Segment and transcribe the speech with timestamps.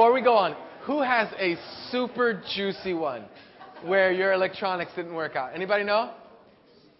[0.00, 1.56] before we go on, who has a
[1.90, 3.26] super juicy one
[3.84, 5.54] where your electronics didn't work out?
[5.54, 6.14] Anybody know?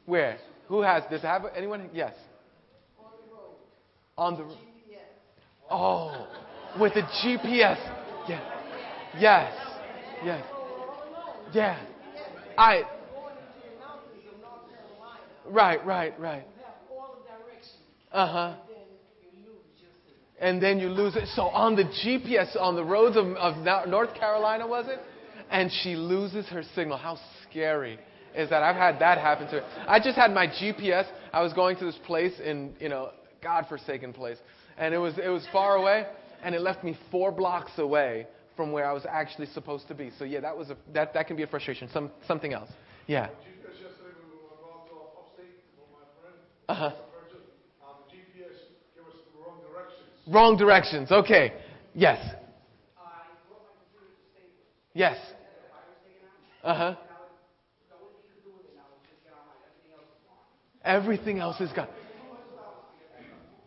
[0.04, 0.36] Where?
[0.68, 1.22] Who has this?
[1.22, 1.88] Have anyone?
[1.94, 2.12] Yes.
[2.98, 3.56] On the road.
[4.18, 4.42] On the.
[4.42, 4.98] GPS.
[5.70, 6.28] Oh,
[6.78, 7.78] with the GPS.
[8.28, 8.40] Yeah.
[9.18, 9.54] Yes.
[10.22, 10.44] Yes.
[11.54, 11.78] Yeah.
[12.58, 12.82] I.
[15.48, 16.44] Right, right, right.
[18.12, 18.69] Uh huh.
[20.40, 21.28] And then you lose it.
[21.34, 24.98] So on the GPS, on the roads of, of North Carolina, was it?
[25.50, 26.96] And she loses her signal.
[26.96, 27.98] How scary
[28.34, 28.62] is that?
[28.62, 29.84] I've had that happen to her.
[29.86, 31.04] I just had my GPS.
[31.32, 33.10] I was going to this place in, you know,
[33.42, 34.38] God-forsaken place.
[34.78, 36.06] And it was, it was far away,
[36.42, 38.26] and it left me four blocks away
[38.56, 40.10] from where I was actually supposed to be.
[40.18, 41.88] So yeah, that was a, that, that can be a frustration.
[41.92, 42.70] Some, something else.
[43.06, 43.28] Yeah.
[46.68, 46.92] Uh-huh.
[50.28, 51.10] Wrong directions.
[51.10, 51.52] Okay.
[51.94, 52.34] Yes.
[54.94, 55.16] Yes.
[56.62, 56.94] Uh huh.
[60.84, 61.88] Everything else is gone.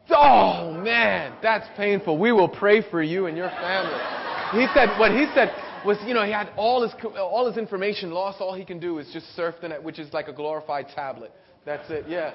[0.10, 2.18] Oh man, that's painful.
[2.18, 4.60] We will pray for you and your family.
[4.60, 5.54] He said what he said
[5.86, 8.42] was, you know, he had all his all his information lost.
[8.42, 11.32] All he can do is just surf the net, which is like a glorified tablet.
[11.66, 12.06] That's it.
[12.08, 12.34] Yeah.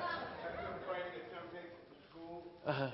[2.67, 2.91] Uh-huh.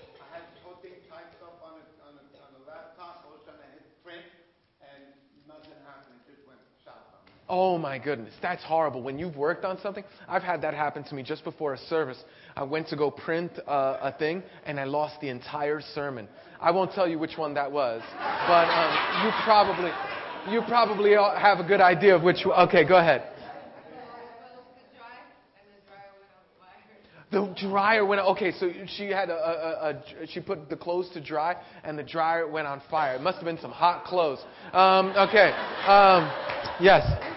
[7.48, 9.02] Oh my goodness, that's horrible.
[9.02, 12.22] When you've worked on something, I've had that happen to me just before a service.
[12.56, 16.26] I went to go print uh, a thing and I lost the entire sermon.
[16.58, 19.90] I won't tell you which one that was, but um, you probably
[20.50, 22.46] you probably have a good idea of which.
[22.46, 23.24] Okay, go ahead.
[27.30, 28.20] The dryer went.
[28.20, 32.02] Okay, so she had a, a, a, she put the clothes to dry, and the
[32.02, 33.16] dryer went on fire.
[33.16, 34.38] It must have been some hot clothes.
[34.72, 35.50] Um, okay.
[35.86, 36.30] Um,
[36.80, 37.33] yes.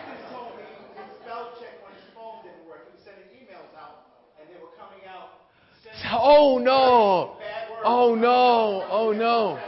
[6.20, 7.38] Oh no!
[7.84, 8.86] Oh no!
[8.90, 9.60] Oh no!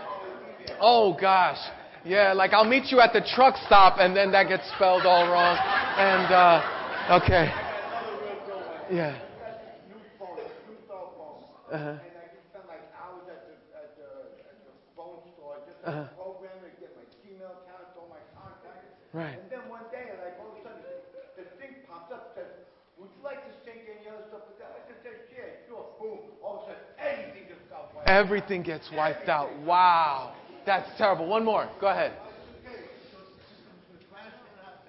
[0.81, 1.59] Oh gosh!
[2.05, 5.27] Yeah, like I'll meet you at the truck stop, and then that gets spelled all
[5.29, 5.57] wrong.
[5.97, 7.51] And uh, okay.
[8.91, 9.19] Yeah.
[11.69, 12.01] Uh-huh.
[12.01, 14.09] And I could spend like hours at the, at the,
[14.41, 16.09] at the phone store just uh-huh.
[16.17, 18.89] programming to get my Gmail account, all my contacts.
[19.13, 19.37] Right.
[19.37, 20.81] And then one day, like all of a sudden,
[21.37, 22.49] the thing pops up says,
[22.97, 25.93] "Would you like to sync any other stuff with that?" I just said, "Yeah, sure."
[26.01, 26.33] Boom.
[26.41, 27.98] All of a sudden, everything just got wiped.
[28.09, 29.49] Everything gets wiped out.
[29.63, 31.27] Wow, that's terrible.
[31.27, 31.69] One more.
[31.79, 32.13] Go ahead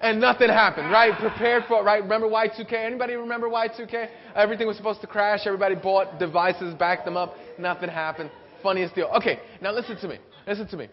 [0.01, 1.17] and nothing happened, right?
[1.19, 2.03] Prepared for it, right?
[2.03, 2.73] Remember Y2K?
[2.73, 4.09] Anybody remember Y2K?
[4.35, 5.41] Everything was supposed to crash.
[5.45, 7.35] Everybody bought devices, backed them up.
[7.59, 8.31] Nothing happened.
[8.63, 9.11] Funniest deal.
[9.17, 10.19] Okay, now listen to me.
[10.47, 10.89] Listen to me.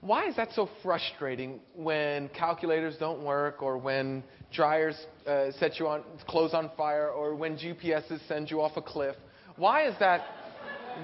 [0.00, 4.96] Why is that so frustrating when calculators don't work or when dryers
[5.26, 9.16] uh, set you on clothes on fire or when GPSs send you off a cliff?
[9.56, 10.22] Why is that?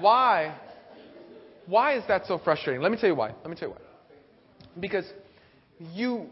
[0.01, 0.55] Why?
[1.65, 2.81] Why is that so frustrating?
[2.81, 3.29] Let me tell you why.
[3.29, 3.81] Let me tell you why.
[4.79, 5.05] Because
[5.93, 6.27] you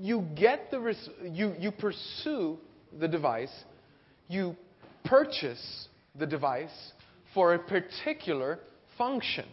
[0.00, 2.58] you get the res- you, you pursue
[2.98, 3.52] the device,
[4.28, 4.56] you
[5.04, 5.88] purchase
[6.18, 6.92] the device
[7.34, 8.58] for a particular
[8.96, 9.44] function.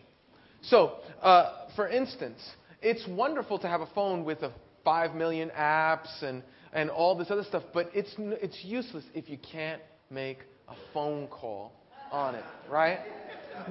[0.62, 2.40] So, uh, for instance,
[2.82, 4.54] it's wonderful to have a phone with a
[4.86, 6.42] 5 million apps and,
[6.72, 10.40] and all this other stuff, but it's, it's useless if you can't make
[10.70, 11.74] a phone call
[12.12, 13.00] on it, right?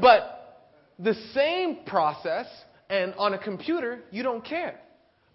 [0.01, 2.47] But the same process,
[2.89, 4.81] and on a computer, you don't care.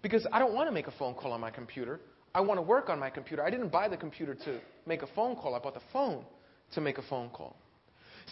[0.02, 2.00] Because I don't want to make a phone call on my computer.
[2.34, 3.44] I want to work on my computer.
[3.44, 5.54] I didn't buy the computer to make a phone call.
[5.54, 6.24] I bought the phone
[6.72, 7.56] to make a phone call.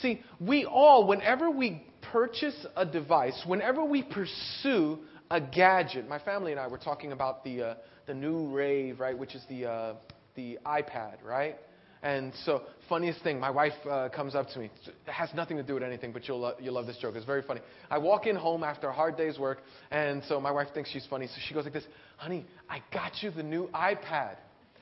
[0.00, 4.98] See, we all, whenever we purchase a device, whenever we pursue
[5.31, 7.75] a gadget, my family and I were talking about the, uh,
[8.06, 9.94] the new rave, right, which is the, uh,
[10.34, 11.56] the iPad, right?
[12.03, 14.71] And so, funniest thing, my wife uh, comes up to me.
[14.87, 17.15] It has nothing to do with anything, but you'll, lo- you'll love this joke.
[17.15, 17.61] It's very funny.
[17.91, 19.59] I walk in home after a hard day's work,
[19.91, 21.26] and so my wife thinks she's funny.
[21.26, 21.85] So she goes like this,
[22.17, 24.37] Honey, I got you the new iPad.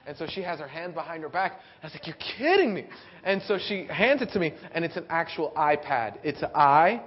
[0.06, 1.61] And so she has her hand behind her back.
[1.82, 2.87] I was like, You're kidding me.
[3.25, 6.19] And so she hands it to me, and it's an actual iPad.
[6.23, 7.03] It's an I,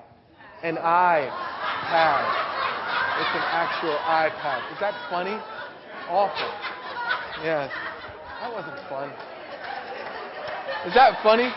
[0.62, 2.52] an iPad.
[3.22, 4.74] It's an actual iPad.
[4.74, 5.40] Is that funny?
[6.10, 6.52] Awful.
[7.44, 7.72] Yes.
[8.42, 9.14] That wasn't fun.
[10.86, 11.52] Is that funny?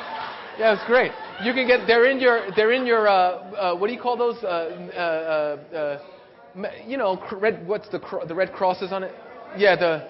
[0.59, 1.11] Yeah, it's great.
[1.43, 4.19] You can get they're in your they're in your uh, uh, what do you call
[4.19, 4.37] those?
[4.44, 7.67] Uh, uh, uh you know, red.
[7.67, 9.12] What's the the red crosses on it?
[9.56, 10.06] Yeah, the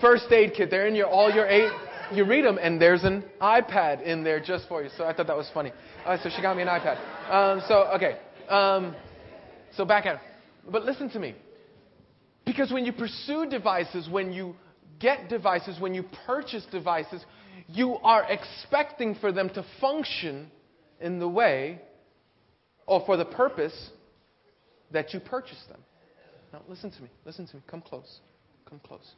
[0.00, 0.70] first aid kit.
[0.70, 1.72] They're in your all your eight.
[2.12, 4.90] You read them, and there's an iPad in there just for you.
[4.96, 5.72] So I thought that was funny.
[6.04, 6.98] so she got me an iPad.
[7.30, 8.18] Um, so okay.
[8.48, 8.94] Um,
[9.76, 10.20] so back at
[10.70, 11.34] But listen to me.
[12.44, 14.54] Because when you pursue devices, when you
[14.98, 17.24] get devices, when you purchase devices,
[17.68, 20.50] you are expecting for them to function
[21.00, 21.80] in the way
[22.86, 23.90] or for the purpose
[24.92, 25.80] that you purchased them.
[26.52, 27.08] Now, listen to me.
[27.24, 27.62] Listen to me.
[27.66, 28.20] Come close.
[28.68, 29.12] Come close.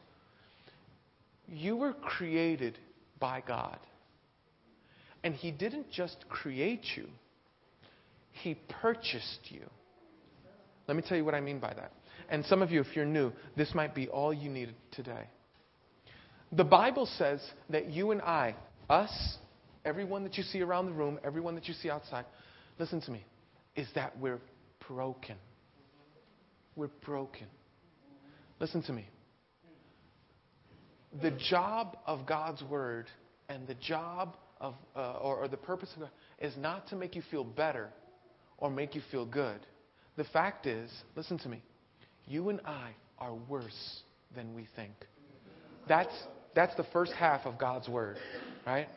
[1.49, 2.79] You were created
[3.19, 3.79] by God.
[5.23, 7.09] And He didn't just create you,
[8.33, 9.63] He purchased you.
[10.87, 11.93] Let me tell you what I mean by that.
[12.29, 15.29] And some of you, if you're new, this might be all you needed today.
[16.57, 17.41] The Bible says
[17.71, 18.55] that you and I,
[18.89, 19.11] us,
[19.85, 22.25] everyone that you see around the room, everyone that you see outside,
[22.79, 23.25] listen to me,
[23.75, 24.41] is that we're
[24.89, 25.37] broken.
[26.77, 27.47] We're broken.
[28.61, 29.09] Listen to me.
[31.23, 33.07] The job of God's Word
[33.49, 37.17] and the job of, uh, or, or the purpose of God is not to make
[37.17, 37.91] you feel better
[38.59, 39.61] or make you feel good.
[40.17, 41.63] The fact is, listen to me,
[42.27, 44.03] you and I are worse
[44.35, 44.93] than we think.
[45.89, 46.15] That's,
[46.55, 48.17] that's the first half of God's Word,
[48.67, 48.89] right?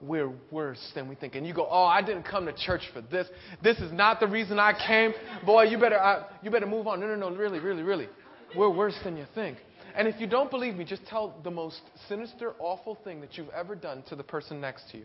[0.00, 1.36] We're worse than we think.
[1.36, 3.28] And you go, oh, I didn't come to church for this.
[3.62, 5.12] This is not the reason I came.
[5.46, 6.98] Boy, you better, uh, you better move on.
[7.00, 8.08] No, no, no, really, really, really.
[8.56, 9.58] We're worse than you think.
[9.94, 13.50] And if you don't believe me, just tell the most sinister, awful thing that you've
[13.50, 15.04] ever done to the person next to you.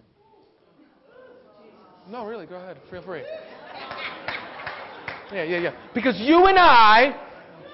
[2.09, 2.77] No, really, go ahead.
[2.89, 3.23] Feel free.
[5.31, 5.71] Yeah, yeah, yeah.
[5.93, 7.26] Because you and I,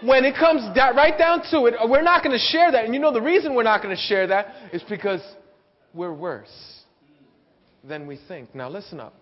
[0.06, 2.86] when it comes right down to it, uh, we're not going to share that.
[2.86, 5.22] And you know the reason we're not going to share that is because
[5.94, 6.84] we're worse
[7.84, 8.54] than we think.
[8.56, 9.16] Now, listen up.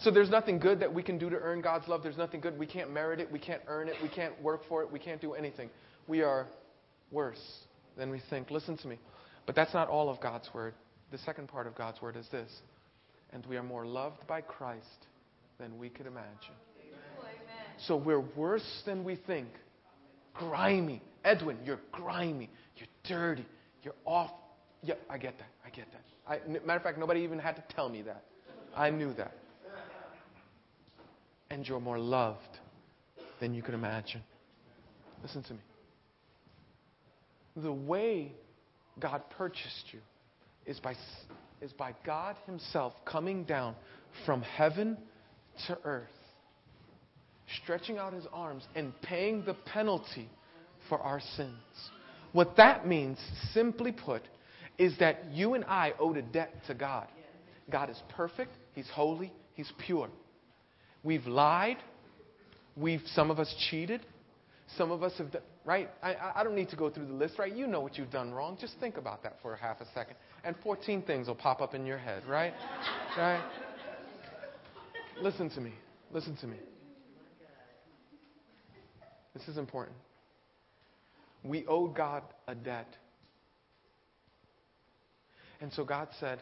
[0.00, 2.04] So there's nothing good that we can do to earn God's love.
[2.04, 2.56] There's nothing good.
[2.56, 3.30] We can't merit it.
[3.32, 3.96] We can't earn it.
[4.00, 4.92] We can't work for it.
[4.92, 5.70] We can't do anything.
[6.06, 6.46] We are
[7.10, 7.64] worse
[7.96, 8.50] than we think.
[8.50, 8.98] Listen to me.
[9.44, 10.74] But that's not all of God's word.
[11.10, 12.50] The second part of God's word is this.
[13.32, 15.06] And we are more loved by Christ
[15.58, 16.54] than we could imagine.
[17.86, 19.48] So we're worse than we think.
[20.34, 21.02] Grimy.
[21.24, 22.50] Edwin, you're grimy.
[22.76, 22.88] You're
[23.18, 23.46] dirty.
[23.82, 24.30] You're off.
[24.82, 25.48] Yeah, I get that.
[25.64, 26.02] I get that.
[26.26, 28.24] I, matter of fact, nobody even had to tell me that.
[28.76, 29.32] I knew that
[31.50, 32.58] and you're more loved
[33.40, 34.22] than you could imagine.
[35.22, 35.60] Listen to me.
[37.56, 38.32] The way
[39.00, 40.00] God purchased you
[40.66, 40.94] is by,
[41.60, 43.74] is by God Himself coming down
[44.26, 44.96] from heaven
[45.66, 46.06] to earth,
[47.62, 50.28] stretching out His arms and paying the penalty
[50.88, 51.52] for our sins.
[52.32, 53.18] What that means,
[53.52, 54.22] simply put,
[54.78, 57.08] is that you and I owed a debt to God.
[57.70, 60.08] God is perfect, He's holy, He's pure.
[61.02, 61.78] We've lied.
[62.76, 64.04] We've, some of us cheated.
[64.76, 65.88] Some of us have done, right?
[66.02, 67.54] I, I don't need to go through the list, right?
[67.54, 68.58] You know what you've done wrong.
[68.60, 70.16] Just think about that for a half a second.
[70.44, 72.52] And 14 things will pop up in your head, right?
[73.16, 73.42] right?
[75.20, 75.72] Listen to me.
[76.12, 76.58] Listen to me.
[79.38, 79.96] This is important.
[81.44, 82.88] We owe God a debt.
[85.60, 86.40] And so God said,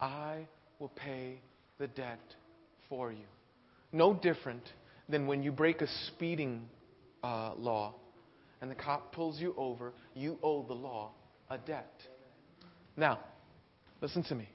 [0.00, 0.46] I
[0.78, 1.40] will pay
[1.78, 2.20] the debt
[2.88, 3.26] for you.
[3.92, 4.62] No different
[5.08, 6.68] than when you break a speeding
[7.22, 7.94] uh, law
[8.62, 11.10] and the cop pulls you over, you owe the law
[11.50, 11.92] a debt.
[12.96, 13.18] Now,
[14.00, 14.48] listen to me.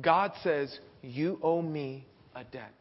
[0.00, 2.06] God says, You owe me
[2.36, 2.72] a debt.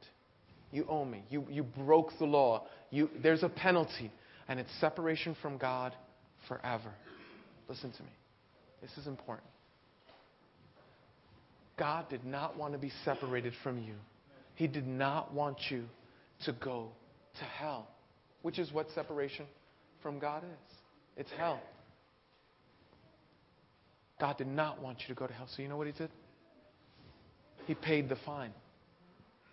[0.72, 1.24] You owe me.
[1.30, 2.66] You, you broke the law.
[2.92, 4.12] You, there's a penalty,
[4.48, 5.94] and it's separation from God
[6.48, 6.92] forever.
[7.68, 8.10] Listen to me.
[8.82, 9.48] This is important.
[11.78, 13.94] God did not want to be separated from you.
[14.56, 15.86] He did not want you
[16.46, 16.90] to go
[17.40, 17.88] to hell,
[18.42, 19.46] which is what separation
[20.04, 20.76] from God is.
[21.18, 21.62] It's hell.
[24.20, 25.48] God did not want you to go to hell.
[25.56, 26.10] So you know what he did?
[27.66, 28.54] He paid the fine.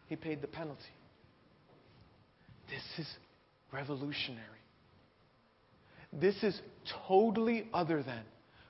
[0.09, 0.80] He paid the penalty.
[2.68, 3.07] This is
[3.73, 4.45] revolutionary.
[6.13, 6.59] This is
[7.07, 8.23] totally other than.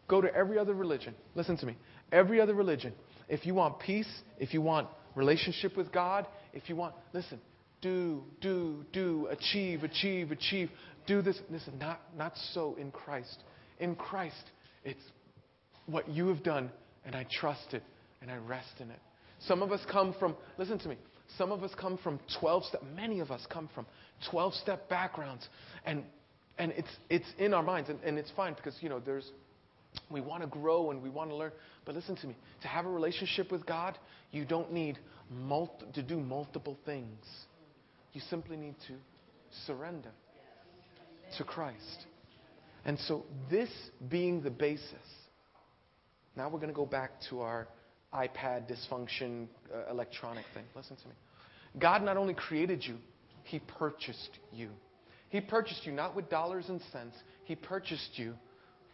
[0.08, 1.14] Go to every other religion.
[1.34, 1.76] Listen to me.
[2.10, 2.92] Every other religion.
[3.28, 7.40] If you want peace, if you want relationship with God, if you want, listen,
[7.80, 10.70] do, do, do, achieve, achieve, achieve,
[11.06, 11.38] do this.
[11.50, 13.38] Listen, not, not so in Christ.
[13.78, 14.44] In Christ,
[14.84, 15.02] it's
[15.86, 16.70] what you have done,
[17.04, 17.82] and I trust it,
[18.20, 18.98] and I rest in it.
[19.40, 20.96] Some of us come from, listen to me,
[21.36, 23.86] some of us come from 12 step, many of us come from
[24.30, 25.46] 12 step backgrounds,
[25.84, 26.02] and,
[26.58, 29.30] and it's, it's in our minds, and, and it's fine because, you know, there's,
[30.10, 31.52] we want to grow and we want to learn.
[31.84, 32.36] But listen to me.
[32.62, 33.98] To have a relationship with God,
[34.30, 34.98] you don't need
[35.30, 37.24] multi- to do multiple things.
[38.12, 38.94] You simply need to
[39.66, 40.10] surrender
[41.36, 42.06] to Christ.
[42.84, 43.68] And so, this
[44.08, 44.94] being the basis,
[46.36, 47.68] now we're going to go back to our
[48.12, 50.64] iPad dysfunction uh, electronic thing.
[50.74, 51.14] Listen to me.
[51.78, 52.96] God not only created you
[53.44, 54.70] He purchased you.
[55.28, 58.34] He purchased you not with dollars and cents, He purchased you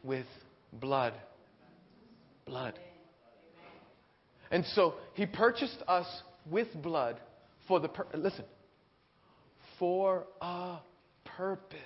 [0.03, 0.27] with
[0.73, 1.15] blood.
[2.45, 2.79] Blood.
[4.51, 6.07] And so He purchased us
[6.51, 7.21] with blood
[7.67, 8.45] for the pur- listen
[9.79, 10.79] for a
[11.25, 11.79] purpose.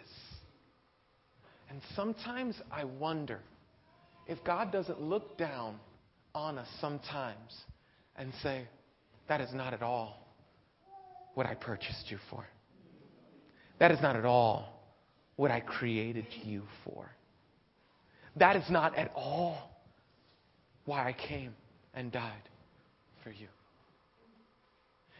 [1.71, 3.41] And sometimes I wonder
[4.27, 5.79] if God doesn't look down
[6.39, 7.53] on us sometimes
[8.17, 8.67] and say,
[9.29, 10.17] That is not at all
[11.35, 12.47] what I purchased you for.
[13.79, 14.81] That is not at all
[15.37, 17.11] what I created you for.
[18.37, 19.71] That is not at all
[20.85, 21.55] why I came
[21.95, 22.49] and died
[23.23, 23.49] for you.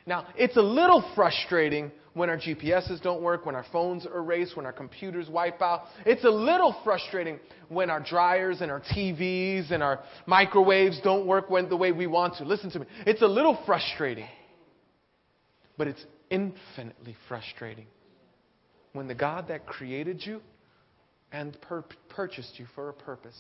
[0.09, 4.65] Now, it's a little frustrating when our GPSs don't work, when our phones erase, when
[4.65, 5.83] our computers wipe out.
[6.07, 7.39] It's a little frustrating
[7.69, 12.07] when our dryers and our TVs and our microwaves don't work when, the way we
[12.07, 12.45] want to.
[12.45, 12.87] Listen to me.
[13.07, 14.27] It's a little frustrating.
[15.77, 17.87] But it's infinitely frustrating
[18.95, 20.41] when the God that created you
[21.33, 23.39] and pur- purchased you for a purpose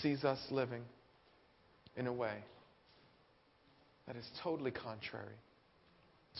[0.00, 0.84] sees us living
[1.96, 2.44] in a way
[4.06, 5.36] that is totally contrary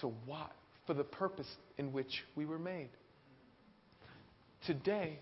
[0.01, 0.53] to what,
[0.87, 2.91] for the purpose in which we were made.
[4.67, 5.19] Today,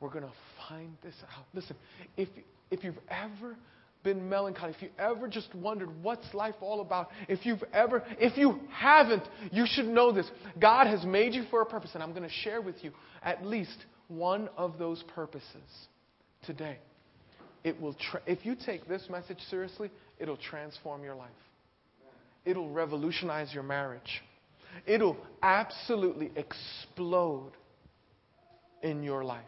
[0.00, 0.32] we're going to
[0.68, 1.44] find this out.
[1.52, 1.76] Listen,
[2.16, 2.28] if,
[2.70, 3.56] if you've ever
[4.02, 8.36] been melancholy, if you ever just wondered what's life all about, if you've ever, if
[8.36, 10.30] you haven't, you should know this.
[10.60, 13.44] God has made you for a purpose, and I'm going to share with you at
[13.44, 13.76] least
[14.08, 15.46] one of those purposes
[16.46, 16.78] today.
[17.64, 21.30] It will tra- if you take this message seriously, it'll transform your life.
[22.44, 24.22] It'll revolutionize your marriage.
[24.86, 27.52] It'll absolutely explode
[28.82, 29.44] in your life.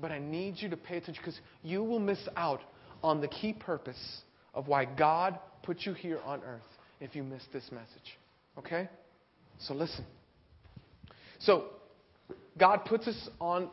[0.00, 2.60] But I need you to pay attention because you will miss out
[3.02, 4.22] on the key purpose
[4.54, 6.60] of why God put you here on earth
[7.00, 8.18] if you miss this message.
[8.58, 8.88] Okay?
[9.58, 10.04] So listen.
[11.38, 11.64] So,
[12.58, 13.68] God puts us on,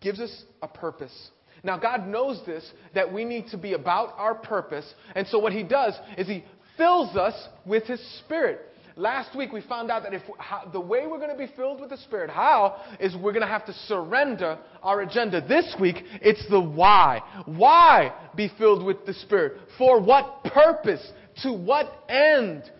[0.00, 1.30] gives us a purpose.
[1.62, 4.84] Now, God knows this, that we need to be about our purpose.
[5.14, 6.44] And so, what He does is He
[6.76, 8.60] fills us with His Spirit.
[8.96, 11.80] Last week we found out that if how, the way we're going to be filled
[11.80, 15.44] with the Spirit, how is we're going to have to surrender our agenda.
[15.46, 17.20] This week it's the why.
[17.46, 19.58] Why be filled with the Spirit?
[19.78, 21.04] For what purpose?
[21.42, 22.70] To what end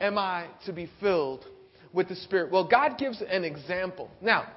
[0.00, 1.44] am I to be filled
[1.92, 2.50] with the Spirit?
[2.50, 4.10] Well, God gives an example.
[4.20, 4.48] Now,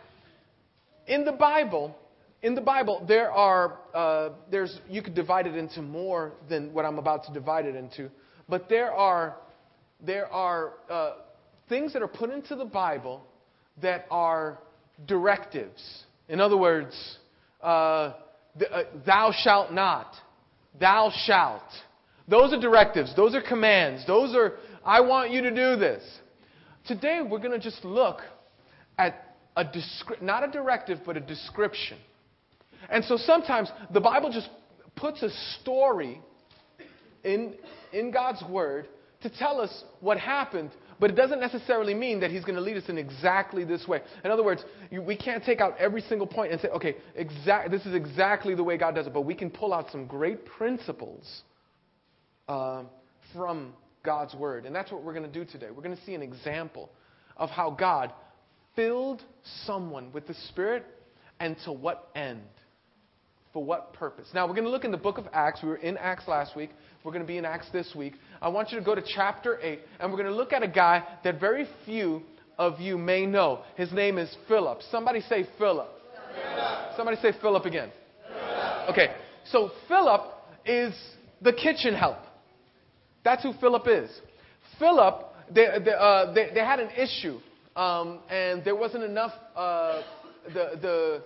[1.05, 1.95] in the Bible,
[2.41, 6.85] in the Bible, there are uh, there's you could divide it into more than what
[6.85, 8.09] I'm about to divide it into.
[8.53, 9.37] But there are,
[9.99, 11.13] there are uh,
[11.69, 13.25] things that are put into the Bible
[13.81, 14.59] that are
[15.07, 16.03] directives.
[16.29, 17.17] In other words,
[17.63, 18.13] uh,
[18.59, 20.13] th- uh, thou shalt not,
[20.79, 21.63] thou shalt.
[22.27, 26.03] Those are directives, those are commands, those are, I want you to do this.
[26.85, 28.19] Today we're going to just look
[28.99, 31.97] at a descri- not a directive, but a description.
[32.87, 34.49] And so sometimes the Bible just
[34.95, 36.21] puts a story
[37.23, 37.55] in,
[37.91, 38.87] in God's Word
[39.21, 42.77] to tell us what happened, but it doesn't necessarily mean that He's going to lead
[42.77, 44.01] us in exactly this way.
[44.23, 47.71] In other words, you, we can't take out every single point and say, okay, exact,
[47.71, 50.45] this is exactly the way God does it, but we can pull out some great
[50.45, 51.41] principles
[52.47, 52.83] uh,
[53.33, 54.65] from God's Word.
[54.65, 55.67] And that's what we're going to do today.
[55.73, 56.89] We're going to see an example
[57.37, 58.11] of how God
[58.75, 59.21] filled
[59.65, 60.85] someone with the Spirit
[61.39, 62.41] and to what end.
[63.53, 64.27] For what purpose?
[64.33, 65.61] Now, we're going to look in the book of Acts.
[65.61, 66.71] We were in Acts last week.
[67.03, 68.13] We're going to be in Acts this week.
[68.41, 70.67] I want you to go to chapter 8, and we're going to look at a
[70.67, 72.23] guy that very few
[72.57, 73.61] of you may know.
[73.75, 74.79] His name is Philip.
[74.89, 75.87] Somebody say Philip.
[76.33, 76.97] Philip.
[76.97, 77.91] Somebody say Philip again.
[78.27, 78.89] Philip.
[78.89, 79.07] Okay,
[79.45, 80.21] so Philip
[80.65, 80.95] is
[81.41, 82.17] the kitchen help.
[83.23, 84.09] That's who Philip is.
[84.79, 87.39] Philip, they, they, uh, they, they, had an issue,
[87.75, 89.31] um, and there wasn't enough.
[89.55, 90.01] Uh,
[90.47, 91.23] the, the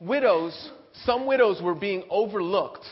[0.00, 0.70] widows,
[1.04, 2.84] some widows were being overlooked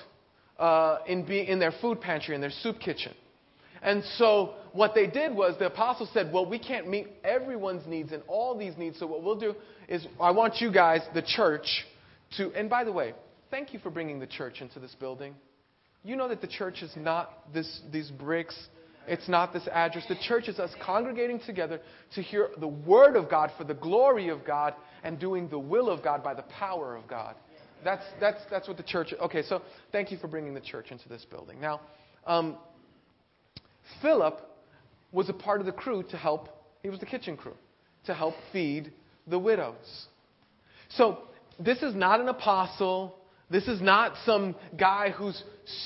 [0.59, 3.13] uh, in, be, in their food pantry, in their soup kitchen.
[3.83, 8.13] And so what they did was the apostles said, well, we can't meet everyone's needs
[8.13, 8.99] and all these needs.
[8.99, 9.55] So what we'll do
[9.89, 11.67] is I want you guys, the church,
[12.37, 13.15] to, and by the way,
[13.51, 15.35] thank you for bringing the church into this building.
[16.05, 18.57] You know that the church is not this, these bricks.
[19.07, 20.05] It's not this address.
[20.09, 21.81] The church is us congregating together
[22.15, 25.91] to hear the word of God for the glory of God and doing the will
[25.91, 27.35] of God by the power of God.
[27.85, 29.13] That's, that's, that's what the church.
[29.21, 31.61] Okay, so thank you for bringing the church into this building.
[31.61, 31.81] Now,
[32.27, 32.57] um,
[34.01, 34.41] Philip
[35.11, 36.49] was a part of the crew to help,
[36.83, 37.57] he was the kitchen crew,
[38.07, 38.93] to help feed
[39.27, 40.07] the widows.
[40.91, 41.19] So,
[41.59, 43.17] this is not an apostle.
[43.51, 45.43] This is not some guy who's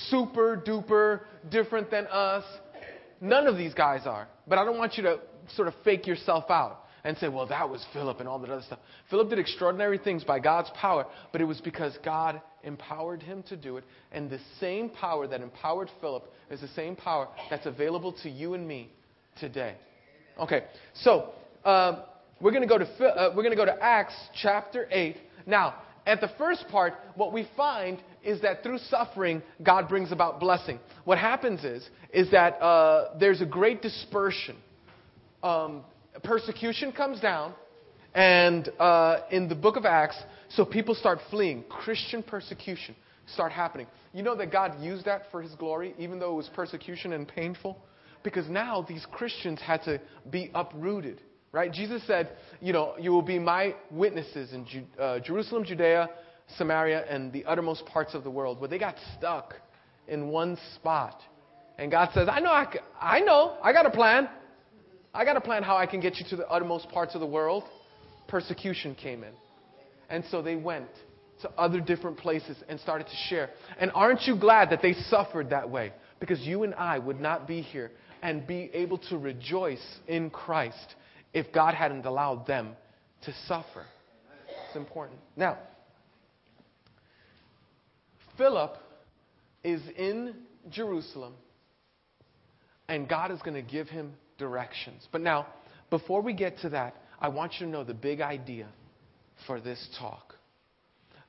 [0.09, 2.45] super duper different than us.
[3.21, 4.29] None of these guys are.
[4.47, 5.21] But I don't want you to
[5.55, 8.63] sort of fake yourself out and say, well, that was Philip and all that other
[8.63, 8.81] stuff.
[9.11, 13.57] Philip did extraordinary things by God's power, but it was because God empowered him to
[13.57, 13.85] do it.
[14.11, 18.55] And the same power that empowered Philip is the same power that's available to you
[18.55, 18.91] and me
[19.39, 19.77] today.
[20.39, 21.31] Okay, so
[21.65, 22.03] uh,
[22.41, 25.17] we're going to go to uh, we're going to go to Acts chapter eight.
[25.47, 30.41] Now, at the first part, what we find is that through suffering, God brings about
[30.41, 30.81] blessing.
[31.05, 34.57] What happens is is that uh, there's a great dispersion.
[35.43, 35.85] Um,
[36.25, 37.55] persecution comes down,
[38.15, 40.17] and uh, in the book of Acts,
[40.49, 41.63] so people start fleeing.
[41.69, 42.97] Christian persecution
[43.33, 43.87] start happening.
[44.13, 47.29] You know that God used that for His glory, even though it was persecution and
[47.29, 47.79] painful,
[48.25, 51.21] because now these Christians had to be uprooted.
[51.53, 51.73] Right?
[51.73, 56.11] Jesus said, you know, you will be my witnesses in Ju- uh, Jerusalem, Judea,
[56.57, 58.61] Samaria, and the uttermost parts of the world.
[58.61, 59.55] Where they got stuck
[60.09, 61.21] in one spot.
[61.79, 62.51] And God says, I know,
[63.01, 64.29] I, know, I got a plan.
[65.13, 67.27] I got a plan how I can get you to the uttermost parts of the
[67.27, 67.65] world.
[68.29, 69.33] Persecution came in.
[70.09, 70.89] And so they went
[71.43, 73.51] to other different places and started to share.
[73.79, 75.93] And aren't you glad that they suffered that way?
[76.19, 77.91] Because you and I would not be here
[78.23, 80.95] and be able to rejoice in Christ
[81.35, 82.75] if God hadn't allowed them
[83.23, 83.85] to suffer.
[84.69, 85.21] It's important.
[85.37, 85.59] Now,
[88.37, 88.77] Philip
[89.65, 90.35] is in
[90.71, 91.35] Jerusalem,
[92.89, 95.07] and God is going to give him directions.
[95.11, 95.47] But now,
[95.91, 98.69] before we get to that, I want you to know the big idea
[99.47, 100.35] for this talk.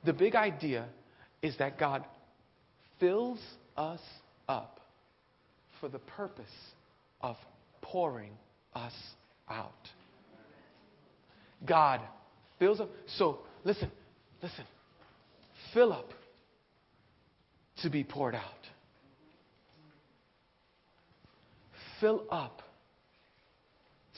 [0.05, 0.85] The big idea
[1.41, 2.03] is that God
[2.99, 3.39] fills
[3.75, 4.01] us
[4.47, 4.79] up
[5.79, 6.45] for the purpose
[7.21, 7.35] of
[7.81, 8.31] pouring
[8.73, 8.93] us
[9.49, 9.71] out.
[11.65, 12.01] God
[12.59, 12.91] fills us up.
[13.17, 13.91] So, listen,
[14.41, 14.65] listen.
[15.75, 16.11] Up
[17.81, 18.43] to be poured out.
[21.99, 22.61] Fill up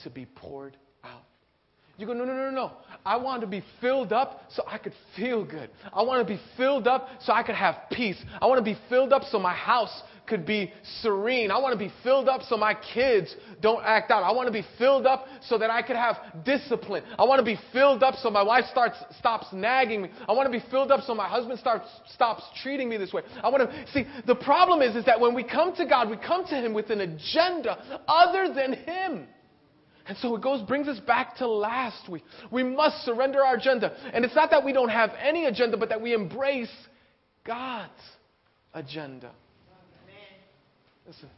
[0.02, 1.29] to be poured out.
[2.00, 2.72] You go, no, no, no, no.
[3.04, 5.68] I want to be filled up so I could feel good.
[5.92, 8.16] I want to be filled up so I could have peace.
[8.40, 11.50] I want to be filled up so my house could be serene.
[11.50, 14.22] I want to be filled up so my kids don't act out.
[14.22, 17.04] I want to be filled up so that I could have discipline.
[17.18, 20.10] I want to be filled up so my wife starts stops nagging me.
[20.26, 23.20] I want to be filled up so my husband starts stops treating me this way.
[23.42, 26.16] I want to see the problem is is that when we come to God, we
[26.16, 29.26] come to him with an agenda other than him.
[30.10, 32.24] And so it goes, brings us back to last week.
[32.50, 33.96] We must surrender our agenda.
[34.12, 36.72] And it's not that we don't have any agenda, but that we embrace
[37.46, 37.92] God's
[38.74, 39.30] agenda.
[41.06, 41.28] Listen.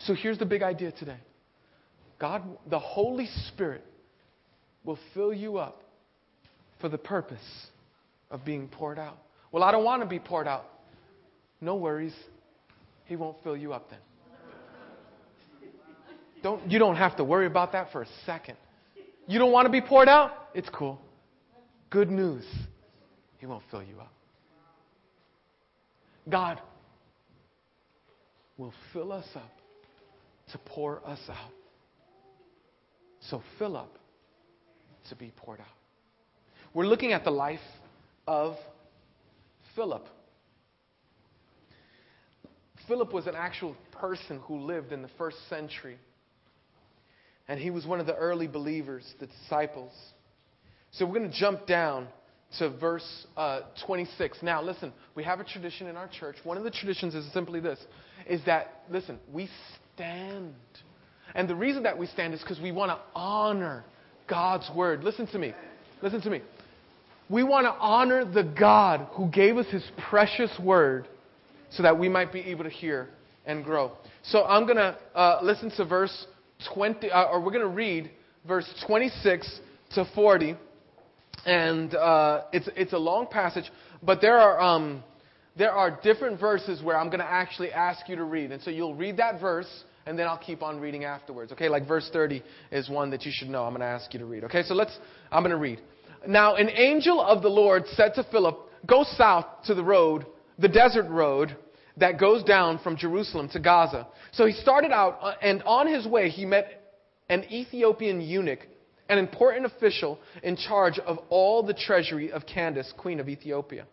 [0.00, 1.16] So here's the big idea today
[2.18, 3.82] God, the Holy Spirit,
[4.84, 5.80] will fill you up
[6.82, 7.38] for the purpose
[8.30, 9.16] of being poured out.
[9.52, 10.66] Well, I don't want to be poured out.
[11.62, 12.14] No worries.
[13.06, 14.00] He won't fill you up then.
[16.42, 18.56] Don't, you don't have to worry about that for a second.
[19.26, 20.48] You don't want to be poured out?
[20.54, 21.00] It's cool.
[21.90, 22.44] Good news.
[23.38, 24.12] He won't fill you up.
[26.28, 26.60] God
[28.56, 29.50] will fill us up
[30.52, 31.52] to pour us out.
[33.20, 33.98] So fill up
[35.08, 35.66] to be poured out.
[36.74, 37.60] We're looking at the life
[38.26, 38.56] of
[39.74, 40.06] Philip.
[42.86, 45.98] Philip was an actual person who lived in the first century
[47.48, 49.92] and he was one of the early believers, the disciples.
[50.92, 52.08] So we're going to jump down
[52.58, 54.38] to verse uh, 26.
[54.42, 56.36] Now, listen, we have a tradition in our church.
[56.44, 57.78] One of the traditions is simply this
[58.28, 59.48] is that, listen, we
[59.94, 60.54] stand.
[61.34, 63.84] And the reason that we stand is because we want to honor
[64.28, 65.04] God's word.
[65.04, 65.54] Listen to me.
[66.02, 66.42] Listen to me.
[67.30, 71.06] We want to honor the God who gave us his precious word
[71.70, 73.08] so that we might be able to hear
[73.44, 73.92] and grow.
[74.22, 76.26] So I'm going to uh, listen to verse
[76.74, 78.10] 20, uh, or we're going to read
[78.46, 79.60] verse 26
[79.94, 80.56] to 40.
[81.46, 83.70] And uh, it's, it's a long passage,
[84.02, 85.02] but there are, um,
[85.56, 88.52] there are different verses where I'm going to actually ask you to read.
[88.52, 89.68] And so you'll read that verse,
[90.04, 91.52] and then I'll keep on reading afterwards.
[91.52, 92.42] Okay, like verse 30
[92.72, 93.64] is one that you should know.
[93.64, 94.44] I'm going to ask you to read.
[94.44, 94.98] Okay, so let's,
[95.30, 95.80] I'm going to read.
[96.26, 100.26] Now, an angel of the Lord said to Philip, Go south to the road,
[100.58, 101.56] the desert road
[101.98, 104.06] that goes down from Jerusalem to Gaza.
[104.32, 106.96] So he started out, uh, and on his way, he met
[107.28, 108.60] an Ethiopian eunuch,
[109.08, 113.86] an important official in charge of all the treasury of Candace, queen of Ethiopia.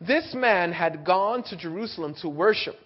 [0.00, 2.76] This man had gone to Jerusalem to worship,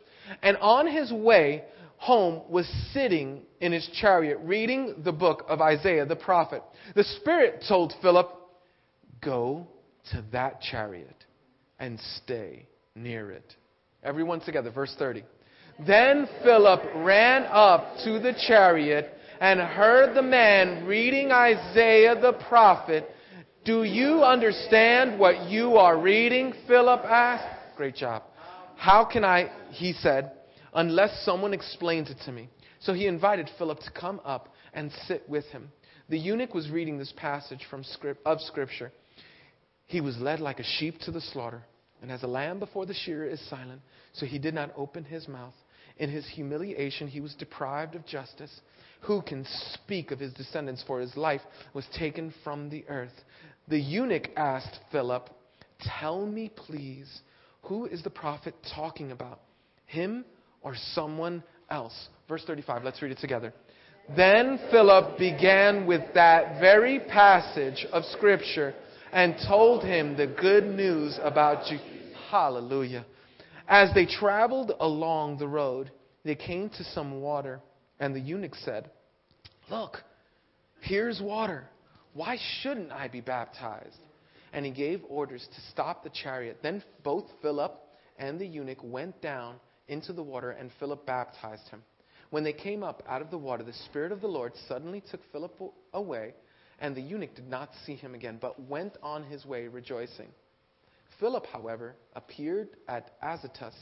[0.43, 1.65] and on his way
[1.99, 6.63] home was sitting in his chariot reading the book of Isaiah the prophet.
[6.95, 8.31] The Spirit told Philip,
[9.21, 9.67] Go
[10.13, 11.25] to that chariot
[11.79, 13.55] and stay near it.
[14.03, 15.25] Everyone together, verse 30.
[15.87, 23.09] Then Philip ran up to the chariot and heard the man reading Isaiah the prophet.
[23.65, 26.53] Do you understand what you are reading?
[26.67, 27.77] Philip asked.
[27.77, 28.23] Great job.
[28.77, 30.33] How can I, he said,
[30.73, 32.49] unless someone explains it to me?
[32.81, 35.71] So he invited Philip to come up and sit with him.
[36.09, 38.93] The eunuch was reading this passage from script, of Scripture.
[39.87, 41.65] He was led like a sheep to the slaughter,
[42.03, 43.81] and as a lamb before the shearer is silent,
[44.13, 45.55] so he did not open his mouth.
[45.99, 48.61] In his humiliation, he was deprived of justice.
[49.03, 50.85] Who can speak of his descendants?
[50.87, 51.41] For his life
[51.75, 53.25] was taken from the earth.
[53.67, 55.29] The eunuch asked Philip,
[55.81, 57.21] Tell me, please,
[57.63, 59.41] who is the prophet talking about?
[59.87, 60.25] Him
[60.63, 62.09] or someone else?
[62.29, 63.53] Verse 35, let's read it together.
[64.17, 68.75] Then Philip began with that very passage of Scripture
[69.13, 71.87] and told him the good news about Jesus.
[72.31, 73.05] Hallelujah.
[73.67, 75.91] As they traveled along the road,
[76.25, 77.61] they came to some water,
[78.01, 78.91] and the eunuch said,
[79.71, 79.99] Look,
[80.81, 81.69] here's water.
[82.15, 83.99] Why shouldn't I be baptized?
[84.53, 86.59] And he gave orders to stop the chariot.
[86.63, 87.79] Then both Philip
[88.19, 89.57] and the eunuch went down
[89.89, 91.83] into the water, and Philip baptized him.
[92.31, 95.21] When they came up out of the water, the Spirit of the Lord suddenly took
[95.33, 95.55] Philip
[95.95, 96.35] away,
[96.81, 100.29] and the eunuch did not see him again, but went on his way rejoicing.
[101.19, 103.75] Philip, however, appeared at Azotus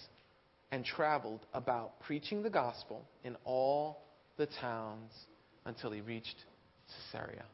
[0.72, 4.02] and traveled about, preaching the gospel in all
[4.36, 5.12] the towns
[5.64, 6.36] until he reached
[7.12, 7.44] Caesarea.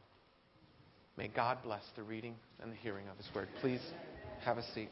[1.17, 3.47] May God bless the reading and the hearing of his word.
[3.61, 3.81] Please
[4.43, 4.89] have a seat.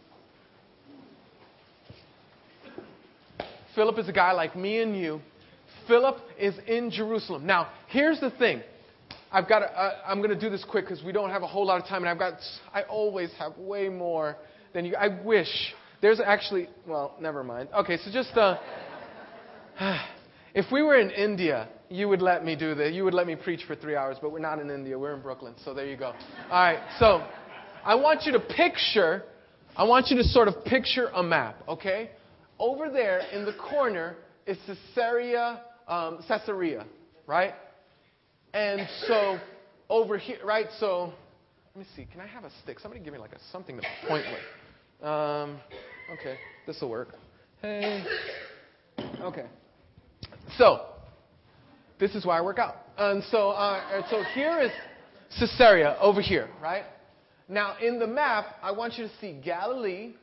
[3.74, 5.22] Philip is a guy like me and you
[5.88, 7.46] Philip is in Jerusalem.
[7.46, 8.62] Now, here's the thing.
[9.32, 9.60] I've got.
[9.60, 11.82] To, uh, I'm going to do this quick because we don't have a whole lot
[11.82, 12.40] of time, and I've got.
[12.74, 14.38] I always have way more
[14.74, 14.96] than you.
[14.96, 15.48] I wish
[16.02, 16.70] there's actually.
[16.88, 17.70] Well, never mind.
[17.74, 18.36] Okay, so just.
[18.38, 18.58] Uh,
[20.54, 22.94] if we were in India, you would let me do this.
[22.94, 24.98] You would let me preach for three hours, but we're not in India.
[24.98, 25.54] We're in Brooklyn.
[25.64, 26.08] So there you go.
[26.08, 26.16] All
[26.52, 26.80] right.
[27.00, 27.26] So
[27.84, 29.24] I want you to picture.
[29.76, 31.58] I want you to sort of picture a map.
[31.68, 32.12] Okay.
[32.60, 36.86] Over there in the corner is Caesarea um, Caesarea,
[37.28, 37.54] right?
[38.54, 39.40] And so
[39.90, 40.68] over here, right?
[40.80, 41.14] So
[41.76, 42.06] let me see.
[42.12, 42.80] Can I have a stick?
[42.80, 45.08] Somebody give me like a something to point with.
[45.08, 45.60] Um,
[46.12, 46.38] okay,
[46.68, 47.16] this will work.
[47.62, 48.04] Hey.
[49.22, 49.46] Okay.
[50.58, 50.86] So
[52.00, 52.76] this is why I work out.
[52.98, 54.72] And so, uh, so here is
[55.40, 56.84] Caesarea over here, right?
[57.48, 60.14] Now in the map, I want you to see Galilee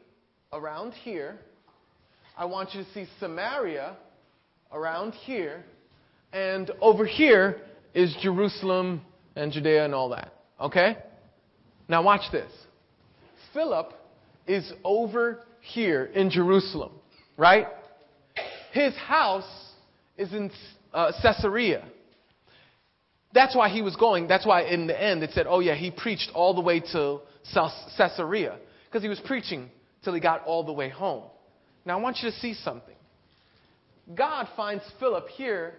[0.52, 1.38] around here.
[2.36, 3.96] I want you to see Samaria
[4.72, 5.64] around here,
[6.32, 7.62] and over here
[7.94, 9.02] is Jerusalem
[9.36, 10.32] and Judea and all that.
[10.60, 10.96] Okay?
[11.88, 12.50] Now watch this.
[13.52, 13.92] Philip
[14.46, 16.92] is over here in Jerusalem,
[17.36, 17.66] right?
[18.72, 19.48] His house
[20.16, 20.50] is in
[20.92, 21.84] uh, Caesarea.
[23.32, 24.26] That's why he was going.
[24.26, 27.20] That's why in the end it said, oh yeah, he preached all the way to
[27.96, 28.58] Caesarea.
[28.86, 29.70] Because he was preaching
[30.02, 31.24] till he got all the way home.
[31.84, 32.94] Now I want you to see something.
[34.14, 35.74] God finds Philip here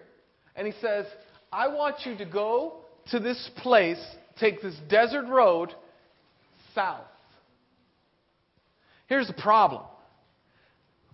[0.54, 1.06] and he says,
[1.52, 2.76] I want you to go
[3.10, 4.00] to this place,
[4.38, 5.74] take this desert road
[6.74, 7.04] south.
[9.06, 9.82] Here's the problem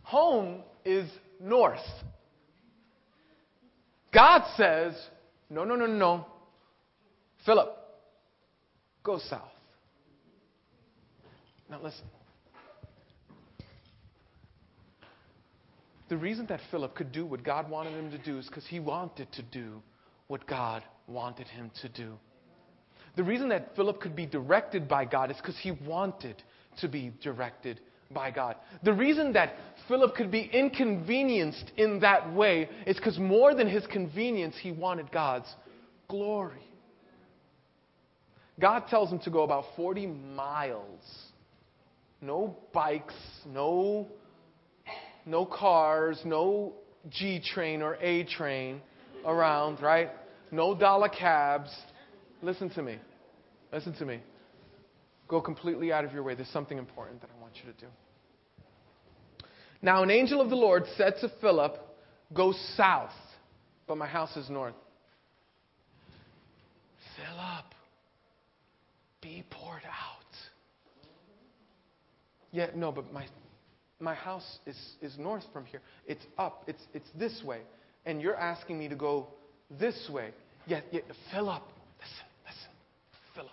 [0.02, 1.08] home is
[1.40, 1.80] north.
[4.14, 4.94] God says,
[5.50, 6.26] no, no, no, no.
[7.44, 7.76] Philip,
[9.02, 9.42] go south.
[11.68, 12.04] Now listen.
[16.08, 18.78] The reason that Philip could do what God wanted him to do is because he
[18.78, 19.82] wanted to do
[20.28, 22.14] what God wanted him to do.
[23.16, 26.42] The reason that Philip could be directed by God is because he wanted
[26.80, 28.56] to be directed by God.
[28.84, 29.54] The reason that
[29.88, 35.10] Philip could be inconvenienced in that way is because more than his convenience, he wanted
[35.10, 35.48] God's
[36.08, 36.62] glory.
[38.60, 41.00] God tells him to go about 40 miles.
[42.20, 43.14] No bikes,
[43.46, 44.08] no
[45.26, 46.72] no cars, no
[47.10, 48.80] G train or A train
[49.26, 50.10] around, right?
[50.50, 51.74] No dollar cabs.
[52.42, 52.98] Listen to me.
[53.72, 54.20] Listen to me.
[55.28, 56.34] Go completely out of your way.
[56.34, 57.86] There's something important that I want you to do.
[59.82, 61.76] Now, an angel of the Lord said to Philip,
[62.32, 63.12] Go south,
[63.86, 64.74] but my house is north.
[67.16, 67.66] Philip,
[69.20, 70.16] be poured out.
[72.52, 73.26] Yeah, no, but my
[74.00, 75.80] my house is, is north from here.
[76.06, 76.64] It's up.
[76.66, 77.60] It's, it's this way.
[78.06, 79.26] And you're asking me to go
[79.78, 80.30] this way.
[80.66, 81.68] Yet, yet fill up.
[82.00, 82.70] Listen, listen.
[83.34, 83.50] Fill up.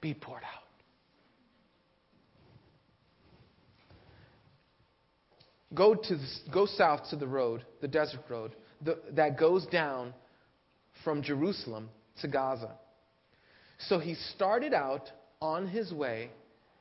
[0.00, 0.62] Be poured out.
[5.74, 10.14] Go, to the, go south to the road, the desert road, the, that goes down
[11.02, 11.88] from Jerusalem
[12.22, 12.72] to Gaza.
[13.88, 15.10] So he started out
[15.42, 16.30] on his way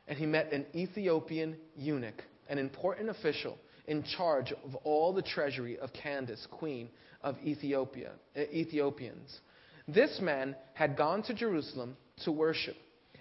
[0.08, 5.78] and he met an Ethiopian eunuch, an important official in charge of all the treasury
[5.80, 6.90] of Candace, queen
[7.22, 9.40] of Ethiopia, uh, Ethiopians.
[9.88, 12.76] This man had gone to Jerusalem to worship,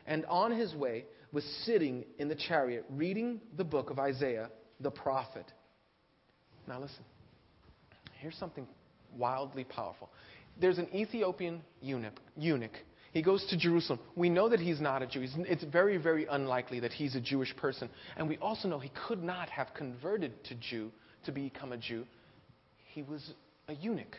[0.07, 4.51] and on his way was sitting in the chariot reading the book of Isaiah
[4.81, 5.47] the prophet.
[6.67, 7.05] Now listen,
[8.19, 8.67] here's something
[9.17, 10.11] wildly powerful.
[10.61, 12.79] There's an Ethiopian eunuch, eunuch
[13.15, 14.01] he goes to Jerusalem.
[14.17, 15.25] We know that he's not a Jew.
[15.25, 17.89] It's very, very unlikely that he's a Jewish person.
[18.17, 20.91] And we also know he could not have converted to Jew
[21.25, 22.07] to become a Jew.
[22.93, 23.33] He was
[23.69, 24.17] a eunuch,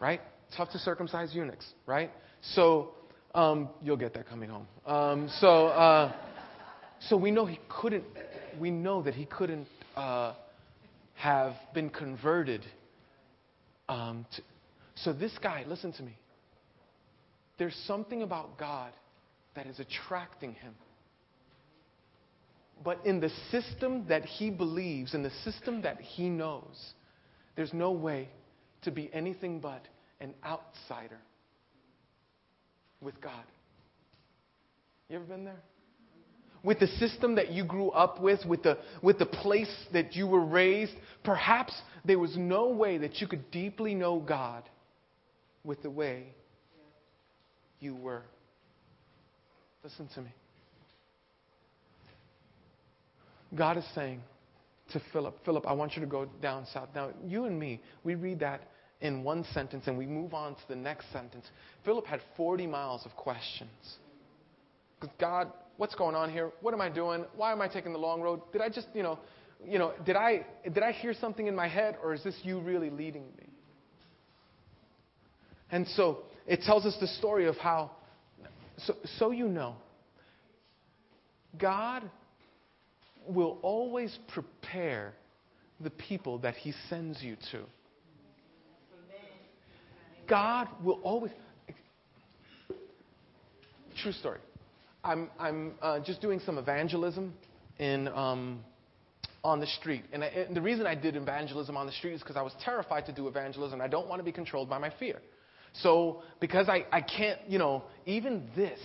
[0.00, 0.20] right?
[0.56, 2.12] Tough to circumcise eunuchs, right?
[2.40, 2.92] So
[3.34, 4.68] um, you'll get that coming home.
[4.86, 6.14] Um, so, uh,
[7.00, 8.04] so we know he couldn't.
[8.60, 10.34] We know that he couldn't uh,
[11.16, 12.64] have been converted.
[13.88, 14.42] Um, to,
[14.94, 16.16] so this guy, listen to me.
[17.58, 18.92] There's something about God
[19.54, 20.74] that is attracting him.
[22.84, 26.92] But in the system that he believes, in the system that he knows,
[27.56, 28.28] there's no way
[28.82, 29.82] to be anything but
[30.20, 31.18] an outsider
[33.00, 33.44] with God.
[35.08, 35.60] You ever been there?
[36.62, 40.26] With the system that you grew up with, with the, with the place that you
[40.26, 40.92] were raised,
[41.24, 41.72] perhaps
[42.04, 44.62] there was no way that you could deeply know God
[45.64, 46.34] with the way
[47.80, 48.22] you were.
[49.82, 50.30] Listen to me.
[53.56, 54.20] God is saying
[54.92, 56.88] to Philip, Philip, I want you to go down south.
[56.94, 58.62] Now, you and me, we read that
[59.00, 61.46] in one sentence and we move on to the next sentence.
[61.84, 63.70] Philip had 40 miles of questions.
[65.20, 66.50] God, what's going on here?
[66.60, 67.24] What am I doing?
[67.36, 68.40] Why am I taking the long road?
[68.52, 69.18] Did I just, you know,
[69.64, 72.60] you know, did I did I hear something in my head or is this you
[72.60, 73.48] really leading me?
[75.70, 77.90] And so it tells us the story of how,
[78.78, 79.76] so, so you know,
[81.58, 82.10] God
[83.28, 85.12] will always prepare
[85.80, 87.64] the people that He sends you to.
[90.26, 91.32] God will always.
[94.02, 94.40] True story.
[95.04, 97.32] I'm, I'm uh, just doing some evangelism
[97.78, 98.60] in, um,
[99.42, 100.04] on the street.
[100.12, 102.52] And, I, and the reason I did evangelism on the street is because I was
[102.62, 103.80] terrified to do evangelism.
[103.80, 105.20] I don't want to be controlled by my fear.
[105.82, 108.78] So, because I, I can't, you know, even this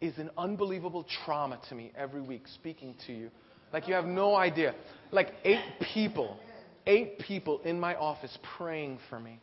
[0.00, 3.30] is an unbelievable trauma to me every week speaking to you.
[3.72, 4.74] Like, you have no idea.
[5.10, 6.38] Like, eight people,
[6.86, 9.40] eight people in my office praying for me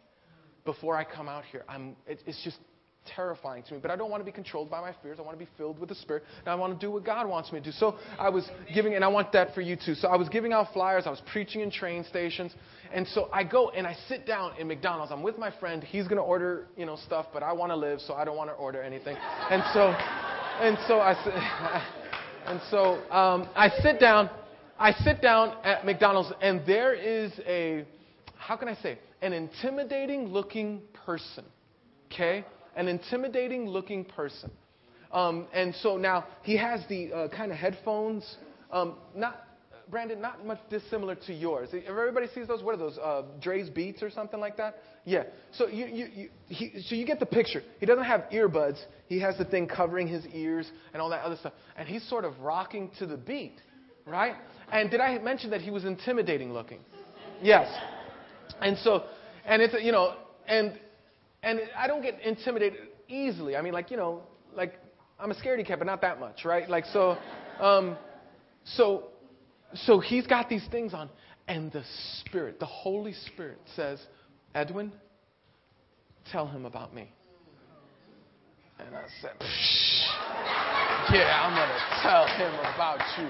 [0.66, 1.64] before I come out here.
[1.68, 2.58] I'm, it, it's just
[3.16, 3.80] terrifying to me.
[3.82, 5.18] But I don't want to be controlled by my fears.
[5.20, 6.24] I want to be filled with the Spirit.
[6.40, 7.72] And I want to do what God wants me to do.
[7.72, 9.96] So I was giving, and I want that for you too.
[9.96, 11.04] So I was giving out flyers.
[11.06, 12.54] I was preaching in train stations.
[12.94, 15.12] And so I go and I sit down in McDonald's.
[15.12, 15.84] I'm with my friend.
[15.84, 18.38] He's going to order, you know, stuff, but I want to live, so I don't
[18.38, 19.16] want to order anything.
[19.18, 21.34] And so, and so I, said,
[22.46, 24.30] and so um, I sit down.
[24.78, 27.86] I sit down at McDonald's, and there is a,
[28.36, 31.46] how can I say, an intimidating looking person.
[32.08, 32.44] Okay
[32.76, 34.52] an intimidating looking person.
[35.12, 38.38] Um, and so now he has the uh, kind of headphones,
[38.72, 39.44] um, not,
[39.90, 41.70] Brandon, not much dissimilar to yours.
[41.86, 42.98] Everybody sees those, what are those?
[42.98, 44.78] Uh, Dre's Beats or something like that?
[45.04, 45.24] Yeah.
[45.52, 47.62] So you, you, you, he, so you get the picture.
[47.80, 48.80] He doesn't have earbuds.
[49.08, 51.54] He has the thing covering his ears and all that other stuff.
[51.76, 53.56] And he's sort of rocking to the beat,
[54.06, 54.36] right?
[54.72, 56.80] And did I mention that he was intimidating looking?
[57.42, 57.68] Yes.
[58.62, 59.04] And so,
[59.46, 60.16] and it's, you know,
[60.48, 60.80] and
[61.44, 63.56] and I don't get intimidated easily.
[63.56, 64.22] I mean, like, you know,
[64.56, 64.76] like,
[65.20, 66.70] I'm a scaredy cat, but not that much, right?
[66.70, 67.18] Like, so,
[67.60, 67.98] um,
[68.64, 69.06] so,
[69.74, 71.10] so he's got these things on,
[71.48, 71.84] and the
[72.20, 74.00] Spirit, the Holy Spirit says,
[74.54, 74.92] Edwin,
[76.32, 77.12] tell him about me.
[78.80, 79.36] And I said,
[81.14, 83.30] yeah, I'm going to tell him about you.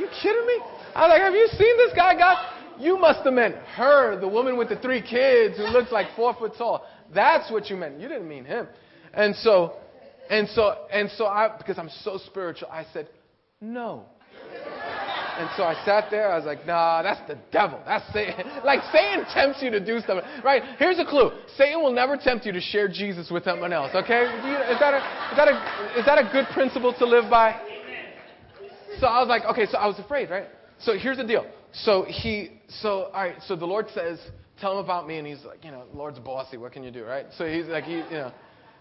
[0.00, 0.60] You kidding me?
[0.94, 2.55] I was like, have you seen this guy, God?
[2.78, 6.34] You must have meant her, the woman with the three kids who looks like four
[6.34, 6.86] foot tall.
[7.14, 8.00] That's what you meant.
[8.00, 8.66] You didn't mean him.
[9.14, 9.76] And so,
[10.28, 13.08] and so, and so I, because I'm so spiritual, I said,
[13.60, 14.04] no.
[15.38, 16.32] And so I sat there.
[16.32, 17.80] I was like, nah, that's the devil.
[17.84, 18.46] That's Satan.
[18.64, 20.62] Like Satan tempts you to do something, right?
[20.78, 23.92] Here's a clue: Satan will never tempt you to share Jesus with someone else.
[23.94, 24.22] Okay?
[24.24, 27.60] Is that a is that a is that a good principle to live by?
[28.98, 29.66] So I was like, okay.
[29.66, 30.46] So I was afraid, right?
[30.78, 31.46] So here's the deal.
[31.84, 33.36] So he, so all right.
[33.46, 34.18] So the Lord says,
[34.60, 36.56] "Tell him about me," and he's like, you know, Lord's bossy.
[36.56, 37.26] What can you do, right?
[37.36, 38.32] So he's like, he, you know,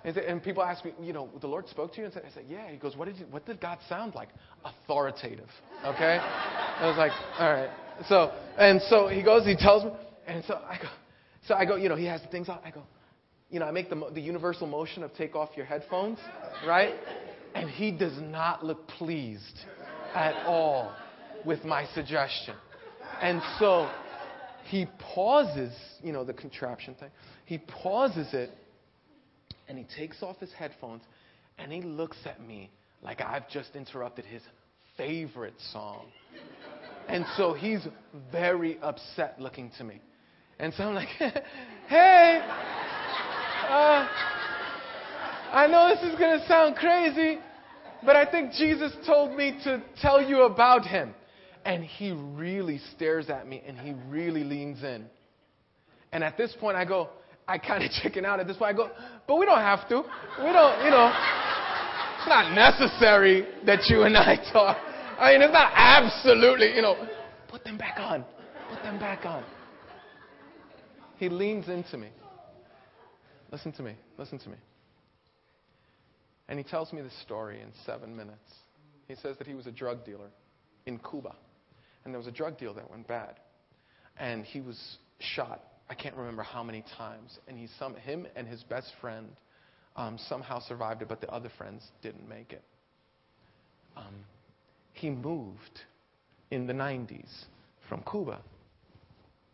[0.06, 2.70] and people ask me, you know, the Lord spoke to you, and I said, yeah.
[2.70, 4.30] He goes, what did you, what did God sound like?
[4.64, 5.50] Authoritative.
[5.84, 6.20] Okay.
[6.22, 7.70] I was like, all right.
[8.08, 9.92] So and so he goes, he tells me,
[10.28, 10.90] and so I go.
[11.48, 12.60] So I go, you know, he has the things on.
[12.64, 12.84] I go,
[13.50, 16.18] you know, I make the, the universal motion of take off your headphones,
[16.68, 16.94] right?
[17.54, 19.60] And he does not look pleased
[20.14, 20.94] at all
[21.46, 22.56] with my suggestion.
[23.21, 23.89] And so
[24.65, 27.10] he pauses, you know, the contraption thing.
[27.45, 28.51] He pauses it
[29.67, 31.04] and he takes off his headphones
[31.58, 32.69] and he looks at me
[33.01, 34.41] like I've just interrupted his
[34.97, 36.06] favorite song.
[37.08, 37.86] And so he's
[38.32, 40.01] very upset looking to me.
[40.60, 41.08] And so I'm like,
[41.88, 42.41] hey,
[43.69, 44.08] uh,
[45.51, 47.39] I know this is going to sound crazy,
[48.06, 51.13] but I think Jesus told me to tell you about him.
[51.65, 55.06] And he really stares at me and he really leans in.
[56.12, 57.10] And at this point, I go,
[57.47, 58.75] I kind of chicken out at this point.
[58.75, 58.89] I go,
[59.28, 59.95] but we don't have to.
[59.95, 61.12] We don't, you know,
[62.17, 64.78] it's not necessary that you and I talk.
[65.19, 67.08] I mean, it's not absolutely, you know,
[67.47, 68.23] put them back on.
[68.69, 69.43] Put them back on.
[71.17, 72.10] He leans into me.
[73.51, 73.95] Listen to me.
[74.17, 74.58] Listen to me.
[76.47, 78.51] And he tells me this story in seven minutes.
[79.08, 80.30] He says that he was a drug dealer
[80.86, 81.36] in Cuba.
[82.06, 83.36] And there was a drug deal that went bad.
[84.18, 87.38] And he was shot, I can't remember how many times.
[87.48, 89.28] And he, some, him and his best friend
[89.96, 92.63] um, somehow survived it, but the other friends didn't make it.
[93.98, 94.13] Um,
[94.94, 95.82] he moved
[96.52, 97.46] in the 90s
[97.88, 98.39] from Cuba